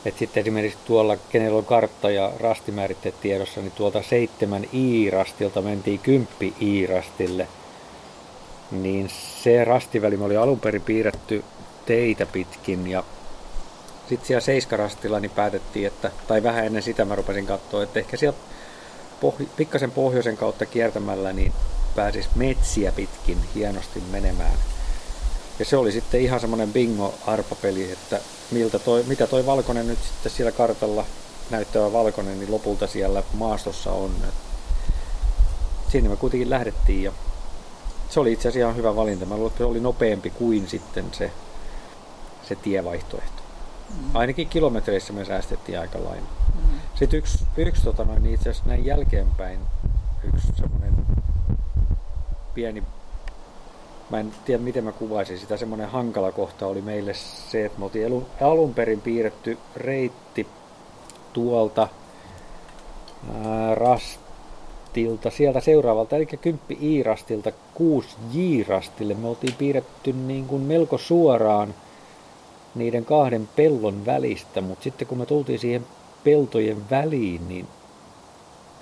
Et 0.05 0.17
sitten 0.17 0.41
esimerkiksi 0.41 0.79
tuolla, 0.85 1.17
kenellä 1.29 1.57
on 1.57 1.65
kartta 1.65 2.11
ja 2.11 2.31
rastimääritteet 2.39 3.21
tiedossa, 3.21 3.61
niin 3.61 3.71
tuolta 3.71 4.03
7 4.03 4.65
i-rastilta 4.73 5.61
mentiin 5.61 5.99
10 5.99 6.27
i-rastille. 6.61 7.47
Niin 8.71 9.09
se 9.43 9.63
rastiväli 9.63 10.17
oli 10.21 10.37
alun 10.37 10.59
perin 10.59 10.81
piirretty 10.81 11.43
teitä 11.85 12.25
pitkin 12.25 12.87
ja 12.87 13.03
sitten 14.09 14.27
siellä 14.27 14.41
seiskarastilla 14.41 15.19
niin 15.19 15.31
päätettiin, 15.31 15.87
että, 15.87 16.11
tai 16.27 16.43
vähän 16.43 16.65
ennen 16.65 16.83
sitä 16.83 17.05
mä 17.05 17.15
rupesin 17.15 17.45
katsoa, 17.45 17.83
että 17.83 17.99
ehkä 17.99 18.17
sieltä 18.17 18.37
pohj- 19.21 19.49
pikkasen 19.57 19.91
pohjoisen 19.91 20.37
kautta 20.37 20.65
kiertämällä 20.65 21.33
niin 21.33 21.53
pääsis 21.95 22.29
metsiä 22.35 22.91
pitkin 22.91 23.37
hienosti 23.55 24.03
menemään. 24.11 24.57
Ja 25.59 25.65
se 25.65 25.77
oli 25.77 25.91
sitten 25.91 26.21
ihan 26.21 26.39
semmoinen 26.39 26.73
bingo-arpapeli, 26.73 27.91
että 27.91 28.19
miltä 28.51 28.79
toi, 28.79 29.03
mitä 29.03 29.27
toi 29.27 29.45
valkoinen 29.45 29.87
nyt 29.87 29.99
sitten 30.03 30.31
siellä 30.31 30.51
kartalla 30.51 31.05
näyttävä 31.49 31.93
valkoinen, 31.93 32.39
niin 32.39 32.51
lopulta 32.51 32.87
siellä 32.87 33.23
maastossa 33.33 33.91
on. 33.91 34.11
Et 34.27 34.33
sinne 35.91 36.09
me 36.09 36.15
kuitenkin 36.15 36.49
lähdettiin 36.49 37.03
ja 37.03 37.11
se 38.09 38.19
oli 38.19 38.31
itse 38.31 38.47
asiassa 38.47 38.59
ihan 38.59 38.75
hyvä 38.75 38.95
valinta. 38.95 39.25
Mä 39.25 39.35
luulen, 39.35 39.47
että 39.47 39.57
se 39.57 39.63
oli 39.63 39.79
nopeampi 39.79 40.29
kuin 40.29 40.67
sitten 40.67 41.05
se, 41.11 41.31
se 42.47 42.55
tievaihtoehto. 42.55 43.41
Mm. 43.89 44.15
Ainakin 44.15 44.49
kilometreissä 44.49 45.13
me 45.13 45.25
säästettiin 45.25 45.79
aika 45.79 46.03
lailla. 46.03 46.29
Mm. 46.55 46.79
Sitten 46.95 47.17
yksi, 47.17 47.45
yksi 47.57 47.83
tota 47.83 48.03
noin, 48.03 48.23
niin 48.23 48.35
itse 48.35 48.49
asiassa 48.49 48.69
näin 48.69 48.85
jälkeenpäin 48.85 49.59
yksi 50.33 50.47
semmoinen 50.57 50.93
pieni 52.53 52.83
mä 54.09 54.19
en 54.19 54.31
tiedä 54.45 54.63
miten 54.63 54.83
mä 54.83 54.91
kuvaisin 54.91 55.39
sitä, 55.39 55.57
semmoinen 55.57 55.89
hankala 55.89 56.31
kohta 56.31 56.67
oli 56.67 56.81
meille 56.81 57.13
se, 57.13 57.65
että 57.65 57.79
me 57.79 57.85
oltiin 57.85 58.25
alun 58.41 58.73
perin 58.73 59.01
piirretty 59.01 59.57
reitti 59.75 60.47
tuolta 61.33 61.87
ää, 63.45 63.75
rastilta, 63.75 65.29
sieltä 65.29 65.59
seuraavalta, 65.59 66.15
eli 66.15 66.25
10 66.25 66.59
I-rastilta 66.79 67.51
6 67.73 68.07
J-rastille. 68.33 69.13
Me 69.13 69.27
oltiin 69.27 69.55
piirretty 69.57 70.13
niin 70.13 70.45
kuin 70.45 70.61
melko 70.61 70.97
suoraan 70.97 71.73
niiden 72.75 73.05
kahden 73.05 73.49
pellon 73.55 74.05
välistä, 74.05 74.61
mutta 74.61 74.83
sitten 74.83 75.07
kun 75.07 75.17
me 75.17 75.25
tultiin 75.25 75.59
siihen 75.59 75.85
peltojen 76.23 76.89
väliin, 76.89 77.47
niin 77.47 77.67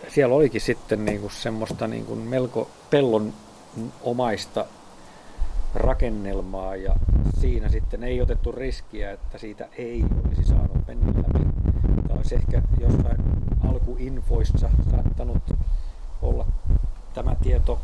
siellä 0.08 0.36
olikin 0.36 0.62
sitten 0.62 1.06
niin 1.06 1.22
kuin 1.22 1.32
semmoista 1.32 1.88
niin 1.88 2.06
kuin 2.06 2.20
melko 2.20 2.68
pellon 2.90 3.34
omaista 4.02 4.66
rakennelmaa 5.78 6.76
ja 6.76 6.96
siinä 7.42 7.70
sitten 7.70 8.04
ei 8.04 8.22
otettu 8.22 8.52
riskiä, 8.52 9.12
että 9.12 9.38
siitä 9.38 9.68
ei 9.78 10.04
olisi 10.26 10.44
saanut 10.44 10.88
mennä 10.88 11.14
läpi. 11.18 11.46
Tämä 12.08 12.20
olisi 12.20 12.36
ehkä 12.36 12.62
jossain 12.80 13.18
alkuinfoissa 13.70 14.70
saattanut 14.92 15.44
olla 16.22 16.48
tämä 17.14 17.36
tieto 17.44 17.80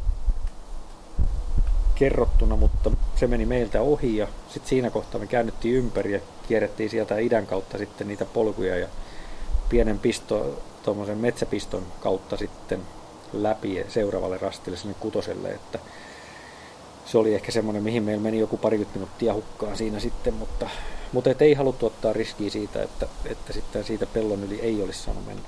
kerrottuna, 1.96 2.56
mutta 2.56 2.92
se 3.16 3.28
meni 3.28 3.46
meiltä 3.46 3.82
ohi 3.82 4.18
ja 4.18 4.28
sitten 4.48 4.70
siinä 4.70 4.90
kohtaa 4.90 5.20
me 5.20 5.28
käännyttiin 5.28 5.76
ympäri 5.76 6.14
ja 6.14 6.20
kierrettiin 6.48 6.90
sieltä 6.90 7.18
idän 7.18 7.48
kautta 7.48 7.78
sitten 7.78 8.08
niitä 8.08 8.26
polkuja 8.26 8.78
ja 8.78 8.88
pienen 9.70 10.00
pisto, 10.00 10.64
tuommoisen 10.84 11.18
metsäpiston 11.18 11.84
kautta 12.00 12.38
sitten 12.38 12.80
läpi 13.34 13.86
seuraavalle 13.88 14.38
rastille 14.38 14.78
sinne 14.78 14.96
kutoselle, 15.00 15.50
että 15.50 15.80
se 17.06 17.18
oli 17.18 17.36
ehkä 17.36 17.52
semmoinen, 17.52 17.84
mihin 17.84 18.04
meillä 18.04 18.24
meni 18.24 18.40
joku 18.40 18.58
parikymmentä 18.58 19.00
minuuttia 19.00 19.34
hukkaan 19.34 19.78
siinä 19.78 20.00
sitten, 20.00 20.34
mutta 20.34 20.70
Mutta 21.14 21.30
ei 21.40 21.54
haluttu 21.54 21.86
ottaa 21.86 22.14
riskiä 22.14 22.50
siitä, 22.50 22.84
että, 22.84 23.08
että 23.26 23.54
sitten 23.54 23.84
siitä 23.84 24.06
pellon 24.06 24.44
yli 24.44 24.60
ei 24.62 24.84
olisi 24.84 25.00
saanut 25.00 25.26
mennä. 25.26 25.44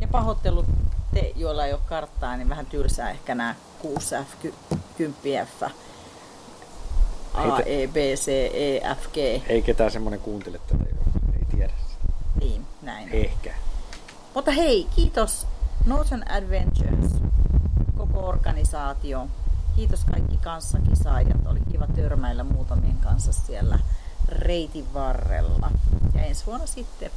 Ja 0.00 0.08
pahoittelut 0.08 0.66
te, 1.14 1.32
joilla 1.36 1.66
ei 1.66 1.72
ole 1.72 1.80
karttaa, 1.86 2.36
niin 2.36 2.48
vähän 2.48 2.66
tylsää 2.66 3.10
ehkä 3.10 3.34
nämä 3.34 3.54
6F, 3.84 4.48
10F, 5.00 5.70
A, 7.34 7.60
E, 7.66 7.86
B, 7.86 7.96
C, 8.14 8.28
E, 8.54 8.80
F, 8.94 9.12
G. 9.12 9.16
Ei 9.48 9.62
ketään 9.62 9.90
semmoinen 9.90 10.20
kuuntele 10.20 10.60
tätä, 10.66 10.84
joka 10.84 11.04
ei 11.32 11.44
tiedä 11.56 11.72
sitä. 11.88 12.12
Niin, 12.40 12.66
näin. 12.82 13.08
Ehkä. 13.12 13.54
Mutta 14.34 14.50
hei, 14.50 14.86
kiitos 14.96 15.46
Northern 15.86 16.30
Adventures, 16.30 17.12
koko 17.96 18.28
organisaatio 18.28 19.26
kiitos 19.80 20.04
kaikki 20.04 20.36
kanssakisaajat. 20.36 21.46
Oli 21.46 21.60
kiva 21.72 21.86
törmäillä 21.86 22.44
muutamien 22.44 22.96
kanssa 22.96 23.32
siellä 23.32 23.78
reitin 24.28 24.94
varrella. 24.94 25.70
Ja 26.14 26.22
ensi 26.22 26.46
vuonna 26.46 26.66
sitten 26.66 27.10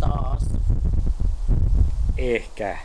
taas. 0.00 0.42
Ehkä. 2.16 2.78